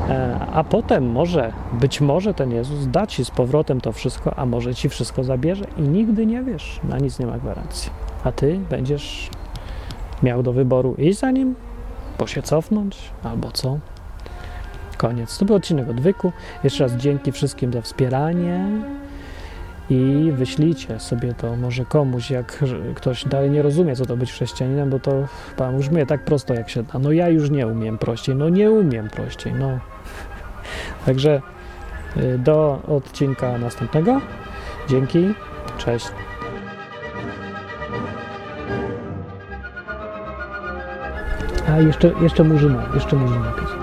e, 0.09 0.39
a 0.53 0.65
potem 0.65 1.11
może, 1.11 1.53
być 1.73 2.01
może 2.01 2.35
ten 2.35 2.53
Jezus 2.53 2.87
da 2.87 3.07
ci 3.07 3.25
z 3.25 3.31
powrotem 3.31 3.81
to 3.81 3.93
wszystko, 3.93 4.39
a 4.39 4.47
może 4.47 4.75
ci 4.75 4.89
wszystko 4.89 5.25
zabierze 5.25 5.65
i 5.79 5.83
nigdy 5.83 6.27
nie 6.27 6.43
wiesz, 6.43 6.81
na 6.85 6.99
nic 6.99 7.19
nie 7.19 7.27
ma 7.27 7.39
gwarancji. 7.39 7.91
A 8.25 8.33
ty 8.33 8.61
będziesz 8.71 9.31
miał 10.23 10.43
do 10.43 10.53
wyboru 10.53 10.95
iść 10.99 11.19
za 11.19 11.31
nim, 11.31 11.55
bo 12.19 12.27
się 12.27 12.43
cofnąć, 12.43 12.99
albo 13.23 13.53
co. 13.53 13.79
Koniec. 14.97 15.39
To 15.39 15.45
był 15.45 15.57
odcinek 15.57 15.89
odwyku. 15.89 16.33
Jeszcze 16.65 16.85
raz 16.85 16.93
dzięki 16.93 17.33
wszystkim 17.33 17.73
za 17.73 17.81
wspieranie 17.81 18.67
i 19.91 20.33
wyślijcie 20.33 21.01
sobie 21.01 21.35
to 21.35 21.57
może 21.57 21.85
komuś, 21.85 22.31
jak 22.31 22.65
ktoś 22.95 23.25
dalej 23.25 23.51
nie 23.51 23.63
rozumie, 23.63 23.97
co 23.97 24.07
to 24.07 24.17
być 24.17 24.33
chrześcijaninem, 24.33 24.91
bo 24.91 24.99
to 25.01 25.29
chyba 25.51 25.73
brzmi 25.73 26.07
tak 26.07 26.25
prosto, 26.25 26.55
jak 26.55 26.71
się 26.71 26.83
da. 26.83 26.99
No 26.99 27.13
ja 27.13 27.29
już 27.29 27.51
nie 27.51 27.67
umiem 27.67 27.99
prościej, 27.99 28.35
no 28.37 28.49
nie 28.49 28.71
umiem 28.71 29.09
prościej, 29.09 29.53
no. 29.53 29.79
Także 31.07 31.43
y, 32.17 32.39
do 32.39 32.83
odcinka 32.89 33.59
następnego. 33.59 34.21
Dzięki, 34.89 35.35
cześć. 35.79 36.07
A 41.69 41.81
jeszcze, 41.81 42.13
jeszcze 42.23 42.45
murzyna, 42.45 42.89
jeszcze 42.95 43.17
murzyna. 43.17 43.80